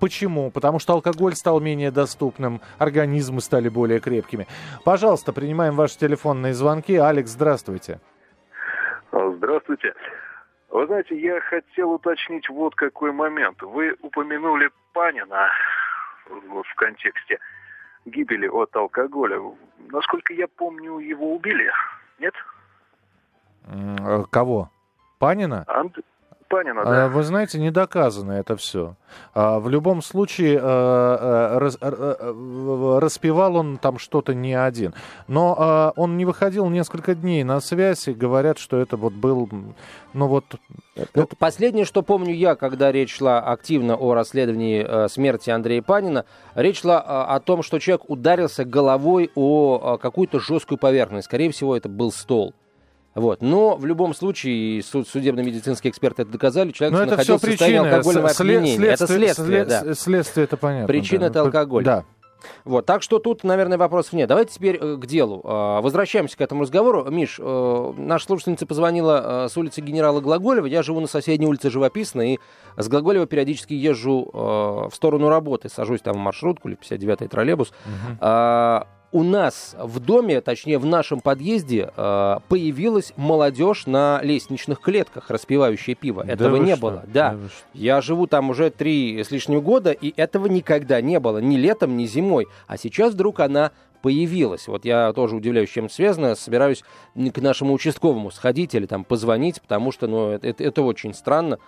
Почему? 0.00 0.50
Потому 0.50 0.78
что 0.78 0.94
алкоголь 0.94 1.34
стал 1.34 1.60
менее 1.60 1.90
доступным, 1.90 2.60
организмы 2.78 3.40
стали 3.40 3.68
более 3.68 4.00
крепкими. 4.00 4.46
Пожалуйста, 4.84 5.32
принимаем 5.32 5.74
ваши 5.76 5.98
телефонные 5.98 6.54
звонки. 6.54 6.96
Алекс, 6.96 7.30
здравствуйте. 7.30 8.00
А, 9.12 9.30
Здравствуйте. 9.36 9.94
Вы 10.70 10.86
знаете, 10.86 11.16
я 11.20 11.40
хотел 11.40 11.92
уточнить 11.92 12.48
вот 12.48 12.74
какой 12.74 13.12
момент. 13.12 13.62
Вы 13.62 13.94
упомянули 14.02 14.70
Панина 14.92 15.48
в 16.28 16.74
контексте 16.74 17.38
гибели 18.06 18.48
от 18.48 18.74
алкоголя. 18.74 19.40
Насколько 19.90 20.32
я 20.32 20.48
помню, 20.48 20.98
его 20.98 21.34
убили, 21.34 21.70
нет? 22.18 22.34
Э, 23.66 24.24
Кого? 24.30 24.70
Панина? 25.18 25.64
Анд- 25.68 26.00
Панина, 26.54 26.82
А, 26.82 26.84
да. 26.84 27.08
Вы 27.08 27.24
знаете, 27.24 27.58
не 27.58 27.72
доказано 27.72 28.30
это 28.30 28.54
все. 28.56 28.94
В 29.34 29.68
любом 29.68 30.02
случае, 30.02 30.54
э, 30.54 30.60
э, 30.62 31.70
э, 31.80 32.98
распевал 33.00 33.56
он 33.56 33.78
там 33.78 33.98
что-то 33.98 34.34
не 34.34 34.54
один. 34.54 34.94
Но 35.26 35.92
э, 35.96 36.00
он 36.00 36.16
не 36.16 36.24
выходил 36.24 36.68
несколько 36.68 37.16
дней 37.16 37.42
на 37.42 37.60
связь, 37.60 38.06
и 38.06 38.12
говорят, 38.14 38.58
что 38.58 38.78
это 38.78 38.96
вот 38.96 39.14
был, 39.14 39.48
ну 40.12 40.26
вот... 40.28 40.44
Ну, 40.96 41.02
это- 41.22 41.26
Последнее, 41.36 41.84
что 41.86 42.02
помню 42.02 42.32
я, 42.32 42.54
когда 42.54 42.92
речь 42.92 43.16
шла 43.16 43.40
активно 43.40 43.96
о 43.96 44.14
расследовании 44.14 45.08
смерти 45.08 45.50
Андрея 45.50 45.82
Панина, 45.82 46.24
речь 46.54 46.82
шла 46.82 47.00
о 47.00 47.40
том, 47.40 47.64
что 47.64 47.80
человек 47.80 48.08
ударился 48.08 48.64
головой 48.64 49.32
о 49.34 49.98
какую-то 50.00 50.38
жесткую 50.38 50.78
поверхность. 50.78 51.26
Скорее 51.26 51.50
всего, 51.50 51.76
это 51.76 51.88
был 51.88 52.12
стол. 52.12 52.54
Вот. 53.14 53.42
Но 53.42 53.76
в 53.76 53.84
любом 53.86 54.14
случае, 54.14 54.82
суд- 54.82 55.08
судебно-медицинские 55.08 55.90
эксперты 55.90 56.22
это 56.22 56.32
доказали, 56.32 56.72
человек 56.72 56.96
Но 56.98 57.02
это 57.04 57.16
все 57.22 57.32
находился 57.34 57.46
в 57.46 57.50
состоянии 57.50 57.90
алкогольного 57.90 58.28
С- 58.28 58.40
опьянения. 58.40 58.86
это 58.86 59.06
следствие- 59.06 59.18
следствие, 59.34 59.46
след- 59.66 59.68
да. 59.68 59.94
Следствие, 59.94 60.44
это 60.44 60.56
понятно. 60.56 60.86
Причина 60.88 61.20
да. 61.20 61.26
это 61.26 61.40
алкоголь. 61.42 61.84
Да. 61.84 62.04
Вот, 62.66 62.84
так 62.84 63.00
что 63.02 63.18
тут, 63.20 63.42
наверное, 63.42 63.78
вопросов 63.78 64.12
нет. 64.12 64.28
Давайте 64.28 64.52
теперь 64.52 64.76
э, 64.78 64.96
к 64.96 65.06
делу. 65.06 65.40
А, 65.44 65.80
Возвращаемся 65.80 66.36
к 66.36 66.42
этому 66.42 66.62
разговору. 66.62 67.10
Миш, 67.10 67.36
э, 67.40 67.92
наша 67.96 68.26
слушательница 68.26 68.66
позвонила 68.66 69.46
э, 69.46 69.48
с 69.48 69.56
улицы 69.56 69.80
генерала 69.80 70.20
Глаголева. 70.20 70.66
Я 70.66 70.82
живу 70.82 71.00
на 71.00 71.06
соседней 71.06 71.46
улице 71.46 71.70
Живописной, 71.70 72.34
и 72.34 72.38
с 72.76 72.86
Глаголева 72.88 73.24
периодически 73.26 73.72
езжу 73.72 74.28
в 74.34 74.90
сторону 74.92 75.30
работы. 75.30 75.70
Сажусь 75.70 76.02
там 76.02 76.14
в 76.14 76.18
маршрутку 76.18 76.68
или 76.68 76.76
59-й 76.76 77.28
троллейбус. 77.28 77.72
А, 78.20 78.88
У 79.14 79.22
нас 79.22 79.76
в 79.78 80.00
доме, 80.00 80.40
точнее 80.40 80.76
в 80.78 80.86
нашем 80.86 81.20
подъезде, 81.20 81.92
э, 81.96 82.36
появилась 82.48 83.12
молодежь 83.16 83.86
на 83.86 84.18
лестничных 84.24 84.80
клетках, 84.80 85.30
распивающая 85.30 85.94
пиво. 85.94 86.24
Да 86.24 86.32
Этого 86.32 86.56
вы 86.56 86.58
не 86.58 86.72
что? 86.72 86.80
было. 86.80 87.04
Да. 87.06 87.36
что? 87.46 87.64
Я 87.74 88.00
живу 88.00 88.26
там 88.26 88.50
уже 88.50 88.70
три 88.70 89.22
с 89.22 89.30
лишним 89.30 89.60
года, 89.60 89.92
и 89.92 90.12
этого 90.16 90.48
никогда 90.48 91.00
не 91.00 91.20
было. 91.20 91.38
Ни 91.38 91.54
летом, 91.56 91.96
ни 91.96 92.06
зимой. 92.06 92.48
А 92.66 92.76
сейчас 92.76 93.12
вдруг 93.14 93.38
она 93.38 93.70
появилась. 94.02 94.66
Вот 94.66 94.84
я 94.84 95.12
тоже 95.12 95.36
удивляюсь, 95.36 95.70
чем 95.70 95.88
связано. 95.88 96.34
Собираюсь 96.34 96.82
к 97.14 97.40
нашему 97.40 97.72
участковому 97.72 98.32
сходить 98.32 98.74
или 98.74 98.86
там 98.86 99.04
позвонить, 99.04 99.62
потому 99.62 99.92
что 99.92 100.08
ну, 100.08 100.30
это, 100.30 100.48
это- 100.48 100.82
очень 100.82 101.14
странно. 101.14 101.60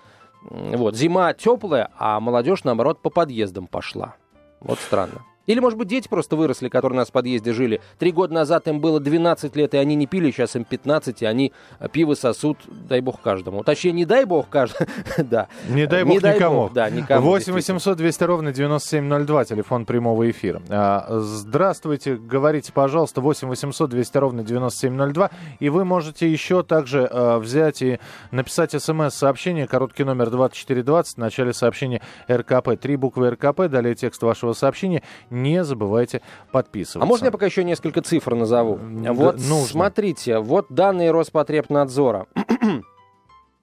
Вот. 0.51 0.97
Зима 0.97 1.33
теплая, 1.33 1.91
а 1.97 2.19
молодежь, 2.19 2.65
наоборот, 2.65 3.01
по 3.01 3.09
подъездам 3.09 3.69
пошла. 3.69 4.17
Вот 4.59 4.81
странно. 4.81 5.23
Или, 5.47 5.61
может 5.61 5.79
быть, 5.79 5.89
дети 5.89 6.09
просто 6.09 6.37
выросли, 6.37 6.69
которые 6.69 6.97
у 6.97 7.01
нас 7.01 7.09
в 7.09 7.13
подъезде 7.13 7.53
жили. 7.53 7.81
Три 7.99 8.13
года 8.13 8.35
назад 8.35 8.69
им 8.69 8.81
было 8.81 9.01
12 9.01 9.55
лет, 9.57 9.75
и 9.75 9.77
они 9.79 9.95
не 9.95 10.07
пили, 10.07 10.31
сейчас 10.31 10.57
им 10.57 10.65
15, 10.65 11.23
и 11.23 11.27
они 11.27 11.53
э, 11.79 11.89
пиво 11.89 12.15
сосут, 12.15 12.59
дай 12.69 13.01
бог 13.01 13.21
каждому. 13.21 13.63
Точнее, 13.65 13.93
не 13.93 14.05
дай 14.05 14.25
бог 14.25 14.49
каждому, 14.49 14.89
да. 15.19 15.49
Не 15.69 15.87
дай 15.87 16.05
бог 16.05 16.23
Не 16.23 16.29
никому. 16.31 16.57
бог, 16.63 16.73
да, 16.73 16.91
никому, 16.91 17.27
8 17.27 17.55
действительно. 17.55 17.77
800 17.77 17.97
200 17.99 18.25
ровно 18.25 18.53
9702, 18.53 19.45
телефон 19.45 19.85
прямого 19.87 20.31
эфира. 20.31 20.63
А, 20.69 21.07
Здравствуйте, 21.21 22.17
говорите, 22.17 22.73
пожалуйста, 22.73 23.21
8 23.21 23.49
800 23.49 23.91
200 23.91 24.19
ровно 24.19 24.43
9702. 24.45 25.31
И 25.61 25.69
вы 25.69 25.85
можете 25.85 26.31
еще 26.31 26.63
также 26.63 27.09
а, 27.11 27.39
взять 27.39 27.83
и 27.83 27.99
написать 28.31 28.73
смс-сообщение, 28.73 29.67
короткий 29.67 30.05
номер 30.05 30.31
2420, 30.31 31.15
в 31.15 31.19
начале 31.19 31.53
сообщения 31.53 32.03
РКП. 32.31 32.71
Три 32.81 32.97
буквы 32.97 33.31
РКП, 33.31 33.69
далее 33.69 33.95
текст 33.95 34.23
вашего 34.23 34.53
сообщения. 34.53 35.03
Не 35.37 35.65
забывайте 35.65 36.23
подписываться. 36.51 37.03
А 37.03 37.07
можно 37.07 37.27
я 37.27 37.31
пока 37.31 37.47
еще 37.47 37.63
несколько 37.63 38.01
цифр 38.01 38.35
назову? 38.35 38.79
Да, 38.83 39.13
Вот 39.13 39.37
нужно. 39.37 39.67
смотрите, 39.67 40.39
вот 40.39 40.67
данные 40.71 41.11
Роспотребнадзора. 41.11 42.27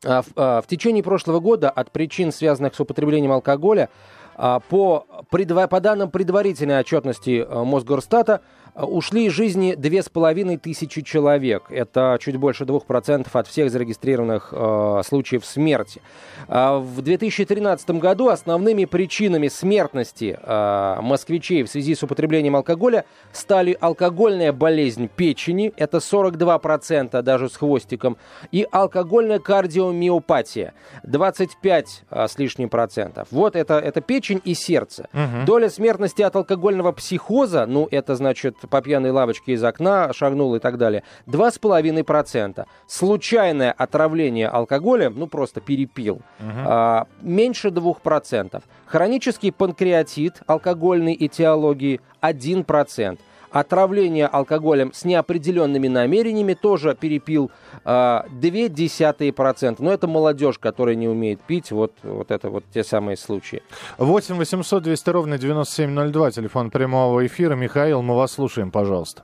А, 0.05 0.21
В 0.21 0.25
а, 0.35 0.61
в 0.61 0.67
течение 0.67 1.01
прошлого 1.01 1.39
года 1.39 1.69
от 1.69 1.89
причин, 1.91 2.33
связанных 2.33 2.75
с 2.75 2.79
употреблением 2.81 3.31
алкоголя, 3.31 3.87
а, 4.35 4.59
по, 4.59 5.05
по 5.29 5.79
данным 5.79 6.11
предварительной 6.11 6.77
отчетности 6.79 7.45
а, 7.47 7.63
Мосгорстата, 7.63 8.41
ушли 8.75 9.25
из 9.25 9.33
жизни 9.33 9.75
две 9.75 10.01
с 10.01 10.09
половиной 10.09 10.57
тысячи 10.57 11.01
человек. 11.01 11.65
Это 11.69 12.17
чуть 12.19 12.37
больше 12.37 12.63
2% 12.63 13.27
от 13.31 13.47
всех 13.47 13.69
зарегистрированных 13.69 14.49
а, 14.51 15.01
случаев 15.05 15.45
смерти. 15.45 16.01
А, 16.47 16.79
В 16.79 17.01
2013 17.01 17.91
году 17.91 18.29
основными 18.29 18.85
причинами 18.85 19.47
смертности 19.47 20.37
а, 20.41 21.01
москвичей 21.01 21.63
в 21.63 21.69
связи 21.69 21.95
с 21.95 22.03
употреблением 22.03 22.55
алкоголя 22.55 23.05
стали 23.31 23.77
алкогольная 23.79 24.51
болезнь 24.51 25.07
печени, 25.07 25.71
это 25.77 25.97
42% 25.97 27.21
даже 27.21 27.49
с 27.49 27.55
хвостиком, 27.55 28.17
и 28.51 28.67
алкогольная 28.71 29.39
кардиомиопатия, 29.39 30.73
25 31.03 32.03
а, 32.09 32.27
с 32.27 32.37
лишним 32.39 32.69
процентов. 32.69 33.27
Вот 33.29 33.55
это, 33.55 33.75
это 33.75 34.01
печень 34.01 34.41
и 34.43 34.53
сердце. 34.53 35.07
Доля 35.45 35.69
смертности 35.69 36.21
от 36.21 36.35
алкогольного 36.35 36.91
психоза, 36.91 37.65
ну 37.67 37.87
это 37.91 38.15
значит 38.15 38.55
по 38.67 38.81
пьяной 38.81 39.11
лавочке 39.11 39.53
из 39.53 39.63
окна 39.63 40.11
шагнул 40.13 40.55
и 40.55 40.59
так 40.59 40.77
далее, 40.77 41.03
2,5%. 41.27 42.65
Случайное 42.87 43.71
отравление 43.71 44.47
алкоголем, 44.47 45.13
ну 45.17 45.27
просто 45.27 45.61
перепил, 45.61 46.21
а, 46.39 47.07
меньше 47.21 47.69
2%. 47.69 48.63
Хронический 48.85 49.51
панкреатит 49.51 50.41
алкогольной 50.47 51.15
этиологии 51.19 52.01
1%. 52.21 53.19
Отравление 53.53 54.25
алкоголем 54.25 54.91
с 54.93 55.05
неопределенными 55.05 55.87
намерениями 55.87 56.55
тоже 56.55 56.95
перепил 56.99 57.51
а, 57.85 58.25
0,2%. 58.31 59.75
Но 59.79 59.93
это 59.93 60.07
молодежь, 60.07 60.57
которая 60.57 60.95
не 60.95 61.07
умеет 61.07 61.39
пить. 61.41 61.71
Вот, 61.71 61.93
вот 62.01 62.31
это 62.31 62.49
вот 62.49 62.63
те 62.73 62.83
самые 62.83 63.15
случаи. 63.15 63.61
8 63.99 64.35
800 64.35 64.81
200 64.83 65.09
ровно 65.11 65.37
9702, 65.37 66.31
телефон 66.31 66.71
прямого 66.71 67.25
эфира. 67.25 67.55
Михаил, 67.55 68.01
мы 68.01 68.15
вас 68.15 68.31
слушаем, 68.33 68.71
пожалуйста. 68.71 69.23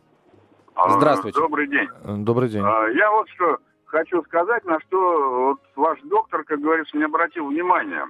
А, 0.75 0.89
Здравствуйте. 0.89 1.39
Добрый 1.39 1.67
день. 1.67 1.89
Добрый 2.23 2.49
день. 2.49 2.61
А, 2.63 2.87
Я 2.89 3.11
вот 3.11 3.27
что 3.29 3.57
хочу 3.85 4.21
сказать, 4.23 4.63
на 4.65 4.79
что 4.81 5.47
вот 5.49 5.59
ваш 5.75 5.99
доктор, 6.03 6.43
как 6.43 6.59
говорится, 6.61 6.95
не 6.95 7.03
обратил 7.05 7.47
внимания. 7.47 8.05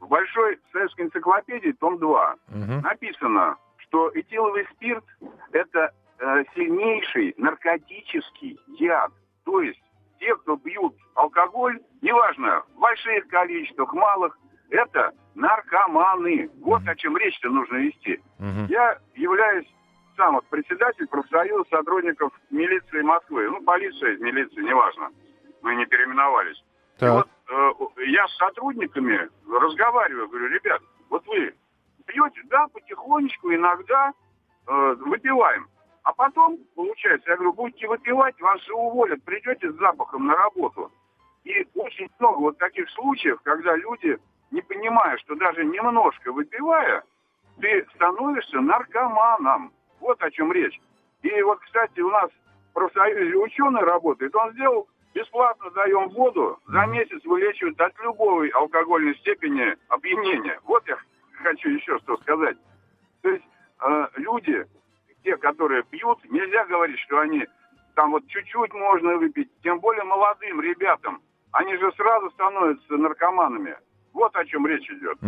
В 0.00 0.08
большой 0.08 0.58
советской 0.72 1.02
энциклопедии, 1.02 1.70
том 1.78 1.98
2, 2.00 2.34
Мгм. 2.48 2.80
написано, 2.80 3.54
что 3.92 4.10
этиловый 4.14 4.66
спирт– 4.72 5.04
это 5.52 5.92
э, 6.18 6.44
сильнейший 6.54 7.34
наркотический 7.36 8.58
яд. 8.78 9.12
То 9.44 9.60
есть 9.60 9.80
те, 10.18 10.34
кто 10.36 10.56
пьют 10.56 10.96
алкоголь, 11.14 11.78
неважно, 12.00 12.62
в 12.74 12.80
больших 12.80 13.28
количествах, 13.28 13.92
малых, 13.92 14.38
это 14.70 15.12
наркоманы. 15.34 16.48
Вот 16.62 16.80
о 16.86 16.94
чем 16.96 17.18
речь-то 17.18 17.50
нужно 17.50 17.76
вести. 17.76 18.18
Мгм. 18.38 18.66
Я 18.70 18.98
являюсь 19.14 19.66
сам 20.16 20.36
вот 20.36 20.46
председатель 20.46 21.06
профсоюза 21.08 21.68
сотрудников 21.68 22.32
милиции 22.50 23.02
Москвы. 23.02 23.50
Ну, 23.50 23.62
полиция, 23.62 24.16
милиция, 24.16 24.64
неважно. 24.64 25.10
Мы 25.60 25.74
не 25.74 25.84
переименовались. 25.84 26.64
И 26.96 27.00
Так. 27.00 27.12
вот 27.12 27.28
э, 27.50 28.02
я 28.06 28.26
с 28.26 28.36
сотрудниками 28.36 29.28
разговариваю, 29.50 30.28
говорю, 30.28 30.48
ребят, 30.48 30.80
вот 31.10 31.26
вы 31.26 31.54
пьете, 32.02 32.40
да, 32.44 32.68
потихонечку, 32.68 33.52
иногда 33.52 34.12
э, 34.66 34.94
выпиваем. 35.00 35.68
А 36.04 36.12
потом, 36.12 36.58
получается, 36.74 37.30
я 37.30 37.36
говорю, 37.36 37.52
будете 37.52 37.86
выпивать, 37.86 38.40
вас 38.40 38.60
же 38.64 38.74
уволят, 38.74 39.22
придете 39.24 39.70
с 39.70 39.76
запахом 39.76 40.26
на 40.26 40.34
работу. 40.34 40.90
И 41.44 41.66
очень 41.74 42.08
много 42.18 42.38
вот 42.38 42.58
таких 42.58 42.88
случаев, 42.90 43.40
когда 43.42 43.76
люди, 43.76 44.18
не 44.50 44.62
понимая, 44.62 45.16
что 45.18 45.34
даже 45.36 45.64
немножко 45.64 46.32
выпивая, 46.32 47.04
ты 47.60 47.86
становишься 47.94 48.60
наркоманом. 48.60 49.72
Вот 50.00 50.20
о 50.22 50.30
чем 50.30 50.52
речь. 50.52 50.80
И 51.22 51.42
вот, 51.42 51.60
кстати, 51.60 52.00
у 52.00 52.10
нас 52.10 52.30
в 52.70 52.74
профсоюзе 52.74 53.36
ученый 53.36 53.82
работает, 53.82 54.34
он 54.34 54.52
сделал 54.52 54.88
бесплатно 55.14 55.70
даем 55.70 56.08
воду, 56.10 56.58
за 56.66 56.86
месяц 56.86 57.24
вылечивают 57.24 57.80
от 57.80 57.92
любой 58.00 58.48
алкогольной 58.48 59.14
степени 59.16 59.76
опьянения. 59.88 60.58
Вот 60.64 60.86
я 60.88 60.96
хочу 61.42 61.68
еще 61.70 61.98
что 62.00 62.16
сказать. 62.18 62.56
То 63.22 63.28
есть 63.28 63.44
э, 63.80 64.06
люди, 64.16 64.64
те, 65.24 65.36
которые 65.36 65.82
пьют, 65.84 66.18
нельзя 66.30 66.64
говорить, 66.66 66.98
что 67.00 67.20
они 67.20 67.46
там 67.94 68.12
вот 68.12 68.26
чуть-чуть 68.28 68.72
можно 68.72 69.16
выпить, 69.16 69.50
тем 69.62 69.80
более 69.80 70.04
молодым 70.04 70.60
ребятам. 70.60 71.20
Они 71.52 71.76
же 71.76 71.92
сразу 71.92 72.30
становятся 72.30 72.94
наркоманами. 72.94 73.76
Вот 74.14 74.34
о 74.34 74.44
чем 74.44 74.66
речь 74.66 74.88
идет. 74.90 75.18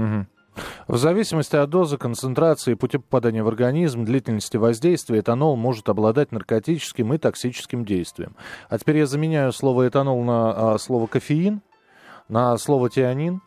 В 0.87 0.96
зависимости 0.96 1.57
от 1.57 1.68
дозы, 1.70 1.98
концентрации, 1.98 2.74
пути 2.74 2.98
попадания 2.98 3.42
в 3.42 3.48
организм, 3.48 4.05
длительности 4.05 4.57
воздействия, 4.57 5.20
этанол 5.20 5.57
может 5.57 5.88
обладать 5.88 6.31
наркотическим 6.31 7.12
и 7.12 7.18
токсическим 7.18 7.85
действием. 7.85 8.37
А 8.68 8.79
теперь 8.79 8.98
я 8.98 9.07
заменяю 9.07 9.53
слово 9.53 9.88
этанол 9.88 10.22
на 10.22 10.74
а, 10.74 10.79
слово 10.79 11.07
кофеин, 11.07 11.62
на 12.29 12.57
слово 12.59 12.88
тианин, 12.88 13.40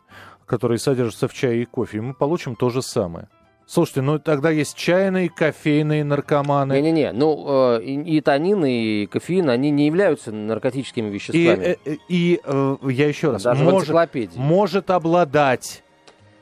который 0.48 0.78
содержится 0.78 1.28
в 1.28 1.34
чае 1.34 1.62
и 1.62 1.64
кофе, 1.64 1.98
и 1.98 2.00
мы 2.00 2.14
получим 2.14 2.56
то 2.56 2.70
же 2.70 2.82
самое. 2.82 3.28
Слушайте, 3.66 4.00
ну 4.00 4.18
тогда 4.18 4.48
есть 4.48 4.74
чайные, 4.76 5.28
кофейные 5.28 6.02
наркоманы. 6.02 6.72
Не-не-не, 6.80 7.12
ну 7.12 7.76
э, 7.76 7.82
и, 7.82 8.16
и 8.16 8.20
танин, 8.22 8.64
и 8.64 9.04
кофеин, 9.06 9.50
они 9.50 9.70
не 9.70 9.84
являются 9.86 10.32
наркотическими 10.32 11.08
И, 11.08 11.10
веществами. 11.10 11.64
э, 11.64 11.76
э, 11.84 11.96
и, 12.08 12.40
э, 12.42 12.76
я 12.84 13.06
еще 13.08 13.30
раз, 13.30 13.42
Даже 13.42 13.62
может, 13.62 13.94
может 14.36 14.90
обладать, 14.90 15.82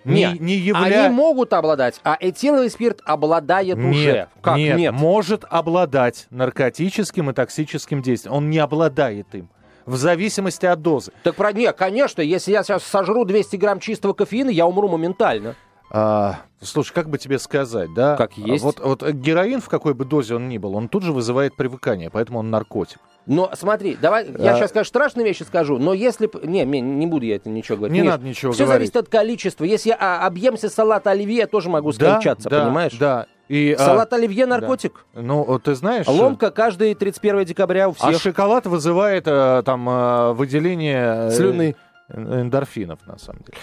не, 0.05 0.21
Нет, 0.25 0.41
не 0.41 0.57
явля- 0.57 1.07
Они 1.07 1.15
могут 1.15 1.53
обладать, 1.53 2.01
а 2.05 2.17
этиловый 2.21 2.71
спирт 2.71 3.01
обладает 3.05 3.77
уже. 3.77 4.13
Нет, 4.13 4.29
Как 4.41 4.57
нет, 4.57 4.79
нет? 4.79 4.93
может 4.95 5.45
обладать 5.51 6.29
наркотическим 6.31 7.31
и 7.31 7.33
токсическим 7.33 8.03
действием. 8.03 8.37
Он 8.37 8.49
не 8.49 8.59
обладает 8.59 9.35
им. 9.35 9.49
В 9.87 9.97
зависимости 9.97 10.67
от 10.67 10.83
дозы. 10.83 11.13
Так 11.23 11.37
про 11.37 11.53
не, 11.53 11.73
конечно, 11.73 12.21
если 12.21 12.51
я 12.53 12.63
сейчас 12.65 12.83
сожру 12.83 13.25
200 13.25 13.57
грамм 13.57 13.81
чистого 13.81 14.13
кофеина, 14.13 14.51
я 14.51 14.67
умру 14.67 14.89
моментально. 14.89 15.55
А, 15.89 16.41
слушай, 16.61 16.93
как 16.93 17.09
бы 17.09 17.17
тебе 17.17 17.39
сказать, 17.39 17.95
да? 17.95 18.17
Как 18.17 18.37
есть. 18.37 18.65
Вот, 18.65 18.81
вот 18.81 19.09
героин, 19.09 19.61
в 19.61 19.69
какой 19.69 19.95
бы 19.95 20.05
дозе 20.05 20.35
он 20.35 20.49
ни 20.49 20.59
был, 20.59 20.75
он 20.75 20.89
тут 20.89 21.05
же 21.05 21.13
вызывает 21.13 21.55
привыкание, 21.55 22.11
поэтому 22.11 22.41
он 22.41 22.51
наркотик. 22.51 22.99
Но 23.27 23.51
смотри, 23.55 23.97
давай, 24.01 24.27
я 24.39 24.53
А- 24.53 24.57
сейчас, 24.57 24.73
конечно, 24.73 24.89
страшные 24.89 25.25
вещи 25.25 25.43
скажу, 25.45 25.79
но 25.79 25.95
если... 25.95 26.29
Не, 26.45 26.65
не, 26.65 26.81
не 26.81 27.07
буду 27.07 27.25
я 27.27 27.37
это 27.37 27.49
ничего 27.49 27.77
говорить. 27.79 27.95
Не 27.95 28.03
Миш, 28.03 28.11
надо 28.11 28.25
ничего 28.27 28.53
Все 28.53 28.65
говорить. 28.65 28.93
зависит 28.93 28.97
от 28.97 29.09
количества. 29.09 29.65
Если 29.65 29.91
я 29.91 29.97
а, 29.99 30.27
объемся 30.27 30.69
салата 30.69 31.11
оливье, 31.11 31.39
я 31.39 31.47
тоже 31.47 31.69
могу 31.69 31.93
Да, 31.93 32.11
скончаться, 32.13 32.49
да, 32.49 32.65
понимаешь? 32.65 32.95
Да. 32.99 33.27
И, 33.49 33.73
а, 33.79 33.85
Салат 33.85 34.13
оливье 34.13 34.47
наркотик. 34.47 35.05
ну, 35.15 35.45
вот 35.45 35.65
ты 35.65 35.75
знаешь... 35.75 36.07
Ломка 36.09 36.51
каждый 36.51 36.95
31 36.95 37.45
декабря 37.45 37.89
у 37.89 37.93
А 37.93 37.95
всех. 38.11 38.21
шоколад 38.21 38.67
вызывает 38.67 39.25
э, 39.27 39.63
там 39.65 39.89
э, 39.89 40.33
выделение... 40.33 41.29
э, 41.29 41.31
Слюны. 41.31 41.77
Эндорфинов, 42.09 43.01
на 43.07 43.19
самом 43.19 43.43
деле. 43.43 43.59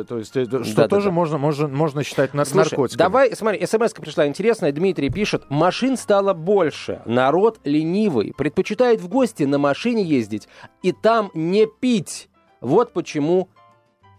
Э, 0.00 0.04
то 0.04 0.18
есть, 0.18 0.36
э, 0.36 0.44
что 0.46 0.58
Да-да-да. 0.58 0.88
тоже 0.88 1.12
можно, 1.12 1.38
можно, 1.38 1.68
можно 1.68 2.02
считать 2.02 2.34
нар- 2.34 2.44
Слушай, 2.46 2.70
наркотиком. 2.70 2.98
давай, 2.98 3.36
смотри, 3.36 3.64
смс 3.66 3.92
пришла 3.92 4.26
интересная. 4.26 4.72
Дмитрий 4.72 5.10
пишет, 5.10 5.44
машин 5.48 5.96
стало 5.96 6.34
больше, 6.34 7.02
народ 7.06 7.60
ленивый, 7.64 8.34
предпочитает 8.36 9.00
в 9.00 9.08
гости 9.08 9.44
на 9.44 9.58
машине 9.58 10.02
ездить 10.02 10.48
и 10.82 10.90
там 10.92 11.30
не 11.34 11.66
пить. 11.66 12.28
Вот 12.60 12.92
почему 12.92 13.48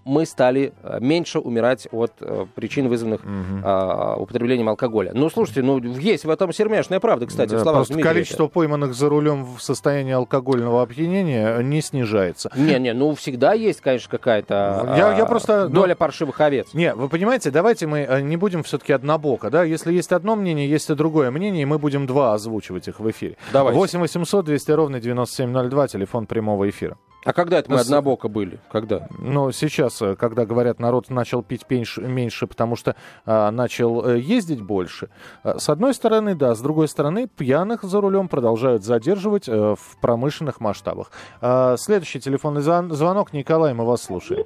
мы 0.06 0.26
стали 0.26 0.74
э, 0.84 0.98
меньше 1.00 1.40
умирать 1.40 1.88
от 1.92 2.12
э, 2.20 2.46
причин, 2.56 2.88
вызванных 2.90 3.22
э, 3.24 4.16
употреблением 4.18 4.70
алкоголя. 4.70 5.12
Ну, 5.14 5.30
слушайте, 5.30 5.62
ну, 5.62 5.80
есть 5.80 6.26
в 6.26 6.30
этом 6.30 6.52
сермяшная 6.54 7.00
правда, 7.00 7.26
кстати, 7.26 7.52
Да, 7.52 7.58
в 7.58 7.62
словах 7.62 7.80
просто 7.80 7.94
Дмитрия. 7.94 8.12
количество 8.12 8.48
пойманных 8.48 8.94
за 8.94 9.10
рулем 9.10 9.46
в 9.46 9.62
состоянии 9.62 10.14
алкогольного 10.14 10.82
опьянения 10.82 11.58
не 11.60 11.82
снижается. 11.82 12.52
Не-не, 12.56 12.94
ну, 12.94 13.16
всегда 13.16 13.54
есть, 13.54 13.82
конечно, 13.82 14.10
какая-то 14.10 14.94
Я- 14.98 15.14
э, 15.14 15.18
я 15.18 15.26
просто, 15.26 15.68
ну, 15.70 15.74
доля 15.76 15.96
паршивых 15.96 16.40
овец. 16.42 16.74
Не, 16.74 16.94
вы 16.94 17.10
понимаете, 17.10 17.52
давайте 17.52 17.88
мы 17.88 18.00
э, 18.00 18.22
не 18.22 18.38
будем 18.38 18.64
все-таки 18.64 18.94
однобоко, 18.94 19.50
да? 19.50 19.64
Если 19.64 19.94
есть 19.94 20.12
одно 20.12 20.36
мнение, 20.36 20.70
есть 20.70 20.90
и 20.90 20.96
другое 20.96 21.32
мнение, 21.32 21.62
и 21.64 21.66
мы 21.66 21.80
будем 21.80 22.06
два 22.06 22.34
озвучивать 22.34 22.88
их 22.88 23.00
в 23.00 23.10
эфире. 23.10 23.38
Давайте. 23.52 23.78
8 23.80 24.00
800 24.00 24.46
200 24.46 24.72
ровно 24.72 25.00
9702, 25.00 25.88
телефон 25.88 26.26
прямого 26.26 26.70
эфира. 26.70 26.98
А 27.26 27.34
когда 27.34 27.60
это 27.60 27.72
мы 27.72 27.78
С- 27.78 27.86
однобоко 27.86 28.28
были? 28.28 28.60
Когда? 28.72 29.08
Ну, 29.20 29.52
сейчас, 29.52 30.02
э, 30.02 30.16
когда 30.16 30.46
говорят, 30.46 30.80
народ 30.80 31.10
начал 31.10 31.42
пить 31.44 31.66
меньше, 31.70 32.02
меньше 32.02 32.48
потому 32.48 32.76
что 32.76 32.96
а, 33.26 33.52
начал 33.52 34.06
э, 34.06 34.20
ездить 34.20 34.62
больше, 34.62 35.10
э, 35.44 35.58
с 35.58 35.70
одной 35.70 35.94
стороны, 35.94 36.36
да, 36.36 36.54
с 36.56 36.62
другой 36.62 36.88
стороны, 36.88 37.28
пьяных 37.28 37.84
за 37.84 38.02
рулем 38.02 38.28
продолжают 38.28 38.84
задерживать 38.84 39.48
э, 39.48 39.76
в 39.76 40.02
промышленных 40.02 40.60
масштабах. 40.60 41.12
А, 41.42 41.76
следующий 41.78 42.20
телефонный 42.20 42.62
звон- 42.62 42.92
звонок. 42.92 43.34
Николай, 43.34 43.74
мы 43.74 43.86
вас 43.86 44.04
слушаем. 44.04 44.44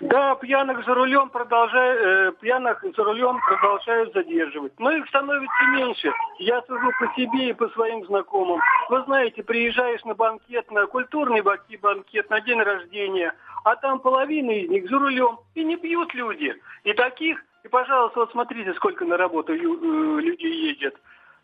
Да, 0.00 0.34
пьяных 0.36 0.84
за 0.84 0.94
рулем 0.94 1.28
продолжают, 1.30 2.00
э, 2.00 2.32
пьяных 2.40 2.82
за 2.96 3.02
рулем 3.04 3.38
продолжают 3.48 4.12
задерживать. 4.12 4.72
Но 4.78 4.90
их 4.92 5.06
становится 5.08 5.64
меньше. 5.74 6.10
Я 6.38 6.60
сужу 6.62 6.90
по 7.00 7.06
себе 7.16 7.50
и 7.50 7.52
по 7.52 7.68
своим 7.70 8.04
знакомым. 8.06 8.60
Вы 8.88 9.02
знаете, 9.04 9.42
приезжаешь 9.42 10.04
на 10.04 10.14
банкет, 10.14 10.70
на 10.70 10.86
культурный 10.86 11.42
банкет, 11.42 12.30
на 12.30 12.40
день 12.40 12.60
рождения, 12.60 13.34
а 13.64 13.76
там 13.76 14.00
половина 14.00 14.50
из 14.50 14.68
них 14.68 14.88
за 14.88 14.98
рулем. 14.98 15.38
И 15.54 15.64
не 15.64 15.76
пьют 15.76 16.14
люди. 16.14 16.54
И 16.84 16.92
таких, 16.92 17.42
и, 17.62 17.68
пожалуйста, 17.68 18.20
вот 18.20 18.32
смотрите, 18.32 18.74
сколько 18.74 19.04
на 19.04 19.16
работу 19.16 19.52
э, 19.52 19.56
людей 19.56 20.68
едет 20.68 20.96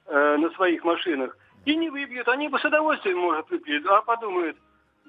э, 0.06 0.36
на 0.36 0.50
своих 0.50 0.84
машинах. 0.84 1.36
И 1.64 1.76
не 1.76 1.90
выпьют. 1.90 2.28
Они 2.28 2.48
бы 2.48 2.58
с 2.58 2.64
удовольствием, 2.64 3.18
может, 3.18 3.48
выпьют, 3.50 3.86
а 3.86 4.02
подумают, 4.02 4.56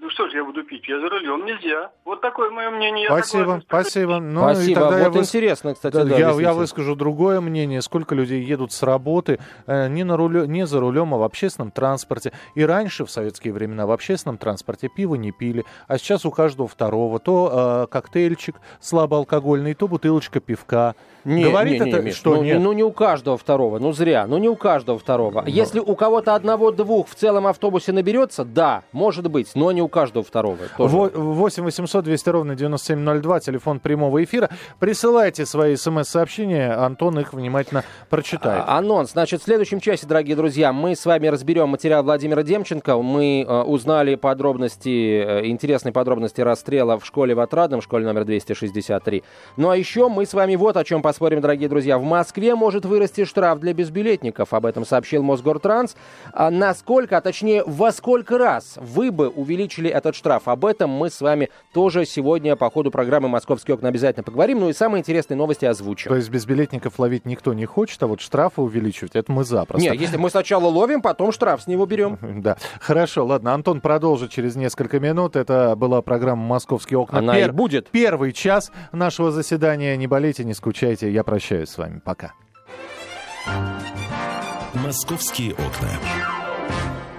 ну 0.01 0.09
что 0.09 0.27
же 0.29 0.37
я 0.37 0.43
буду 0.43 0.63
пить, 0.63 0.87
я 0.87 0.99
за 0.99 1.09
рулем, 1.09 1.45
нельзя. 1.45 1.91
Вот 2.05 2.21
такое 2.21 2.49
мое 2.49 2.71
мнение. 2.71 3.03
Я 3.03 3.09
Спасибо, 3.09 3.59
что 3.59 3.65
спасибо. 3.67 4.19
Ну, 4.19 4.49
и 4.49 4.53
Спасибо. 4.55 4.81
тогда 4.81 4.99
я 4.99 5.09
Вот 5.09 5.17
выс- 5.17 5.21
интересно, 5.25 5.75
кстати, 5.75 5.93
Да, 5.93 6.03
да, 6.05 6.17
я, 6.17 6.31
я 6.31 6.53
выскажу 6.53 6.95
другое 6.95 7.39
мнение. 7.39 7.83
Сколько 7.83 8.15
людей 8.15 8.41
едут 8.41 8.71
с 8.71 8.81
работы 8.81 9.37
э, 9.67 9.89
не, 9.89 10.03
на 10.03 10.17
руле, 10.17 10.47
не 10.47 10.65
за 10.65 10.79
рулем, 10.79 11.13
а 11.13 11.17
в 11.17 11.23
общественном 11.23 11.69
транспорте. 11.69 12.31
И 12.55 12.65
раньше, 12.65 13.05
в 13.05 13.11
советские 13.11 13.53
времена, 13.53 13.85
в 13.85 13.91
общественном 13.91 14.39
транспорте 14.39 14.89
пиво 14.89 15.13
не 15.13 15.31
пили. 15.31 15.65
А 15.87 15.99
сейчас 15.99 16.25
у 16.25 16.31
каждого 16.31 16.67
второго 16.67 17.19
то 17.19 17.83
э, 17.83 17.91
коктейльчик 17.91 18.55
слабоалкогольный, 18.79 19.75
то 19.75 19.87
бутылочка 19.87 20.39
пивка. 20.39 20.95
Не, 21.23 21.43
Говорит 21.43 21.79
не, 21.79 21.85
не, 21.85 21.91
это, 21.91 22.01
Миш, 22.01 22.15
что 22.15 22.35
ну, 22.35 22.41
нет? 22.43 22.59
ну 22.59 22.73
не 22.73 22.83
у 22.83 22.91
каждого 22.91 23.37
второго, 23.37 23.77
ну 23.77 23.93
зря, 23.93 24.25
ну 24.25 24.39
не 24.39 24.49
у 24.49 24.55
каждого 24.55 24.97
второго. 24.97 25.43
Если 25.45 25.79
у 25.79 25.95
кого-то 25.95 26.33
одного-двух 26.33 27.07
в 27.07 27.13
целом 27.13 27.45
автобусе 27.45 27.91
наберется, 27.91 28.43
да, 28.43 28.83
может 28.91 29.29
быть, 29.29 29.51
но 29.53 29.71
не 29.71 29.83
у 29.83 29.87
каждого 29.91 30.23
второго. 30.25 30.57
тоже. 30.75 30.95
Во- 30.95 31.09
8 31.09 31.63
800 31.63 32.03
200 32.05 32.29
ровно 32.29 32.55
9702, 32.55 33.39
телефон 33.41 33.79
прямого 33.79 34.23
эфира. 34.23 34.49
Присылайте 34.79 35.45
свои 35.45 35.75
смс-сообщения, 35.75 36.73
Антон 36.73 37.19
их 37.19 37.33
внимательно 37.33 37.83
прочитает. 38.09 38.63
А- 38.65 38.77
Анонс. 38.79 39.11
Значит, 39.11 39.41
в 39.41 39.43
следующем 39.43 39.79
часе, 39.79 40.07
дорогие 40.07 40.35
друзья, 40.35 40.73
мы 40.73 40.95
с 40.95 41.05
вами 41.05 41.27
разберем 41.27 41.69
материал 41.69 42.03
Владимира 42.03 42.41
Демченко. 42.43 42.97
Мы 42.97 43.45
э, 43.47 43.61
узнали 43.63 44.15
подробности, 44.15 45.23
э, 45.23 45.45
интересные 45.47 45.91
подробности 45.93 46.41
расстрела 46.41 46.97
в 46.97 47.05
школе 47.05 47.35
в 47.35 47.39
Отрадном, 47.39 47.81
в 47.81 47.83
школе 47.83 48.05
номер 48.05 48.25
263. 48.25 49.23
Ну 49.57 49.69
а 49.69 49.77
еще 49.77 50.07
мы 50.09 50.25
с 50.25 50.33
вами 50.33 50.55
вот 50.55 50.77
о 50.77 50.83
чем 50.83 51.01
поспорим, 51.01 51.41
дорогие 51.41 51.69
друзья. 51.69 51.97
В 51.97 52.03
Москве 52.03 52.55
может 52.55 52.85
вырасти 52.85 53.25
штраф 53.25 53.59
для 53.59 53.73
безбилетников. 53.73 54.53
Об 54.53 54.65
этом 54.65 54.85
сообщил 54.85 55.23
Мосгортранс. 55.23 55.95
А 56.33 56.49
насколько, 56.49 57.17
а 57.17 57.21
точнее, 57.21 57.63
во 57.65 57.91
сколько 57.91 58.37
раз 58.37 58.77
вы 58.77 59.11
бы 59.11 59.27
увеличили 59.29 59.70
этот 59.79 60.15
штраф? 60.15 60.47
Об 60.47 60.65
этом 60.65 60.89
мы 60.89 61.09
с 61.09 61.21
вами 61.21 61.49
тоже 61.73 62.05
сегодня 62.05 62.55
по 62.55 62.69
ходу 62.69 62.91
программы 62.91 63.29
«Московские 63.29 63.75
окна» 63.75 63.89
обязательно 63.89 64.23
поговорим. 64.23 64.59
Ну 64.59 64.69
и 64.69 64.73
самые 64.73 64.99
интересные 65.01 65.37
новости 65.37 65.65
озвучим. 65.65 66.09
То 66.09 66.15
есть 66.15 66.29
безбилетников 66.29 66.99
ловить 66.99 67.25
никто 67.25 67.53
не 67.53 67.65
хочет, 67.65 68.01
а 68.03 68.07
вот 68.07 68.21
штрафы 68.21 68.61
увеличивать, 68.61 69.15
это 69.15 69.31
мы 69.31 69.43
запросто. 69.43 69.89
Не, 69.89 69.95
если 69.95 70.17
мы 70.17 70.29
сначала 70.29 70.65
ловим, 70.65 71.01
потом 71.01 71.31
штраф 71.31 71.63
с 71.63 71.67
него 71.67 71.85
берем. 71.85 72.17
Да. 72.41 72.57
Хорошо, 72.79 73.25
ладно. 73.25 73.53
Антон 73.53 73.81
продолжит 73.81 74.31
через 74.31 74.55
несколько 74.55 74.99
минут. 74.99 75.35
Это 75.35 75.75
была 75.75 76.01
программа 76.01 76.43
«Московские 76.43 76.97
окна». 76.97 77.19
Она 77.19 77.37
и 77.37 77.49
будет. 77.51 77.89
Первый 77.89 78.31
час 78.31 78.71
нашего 78.91 79.31
заседания. 79.31 79.95
Не 79.95 80.07
болейте, 80.07 80.43
не 80.43 80.53
скучайте. 80.53 81.11
Я 81.11 81.23
прощаюсь 81.23 81.69
с 81.69 81.77
вами. 81.77 82.01
Пока. 82.03 82.33
«Московские 84.73 85.53
окна». 85.53 86.30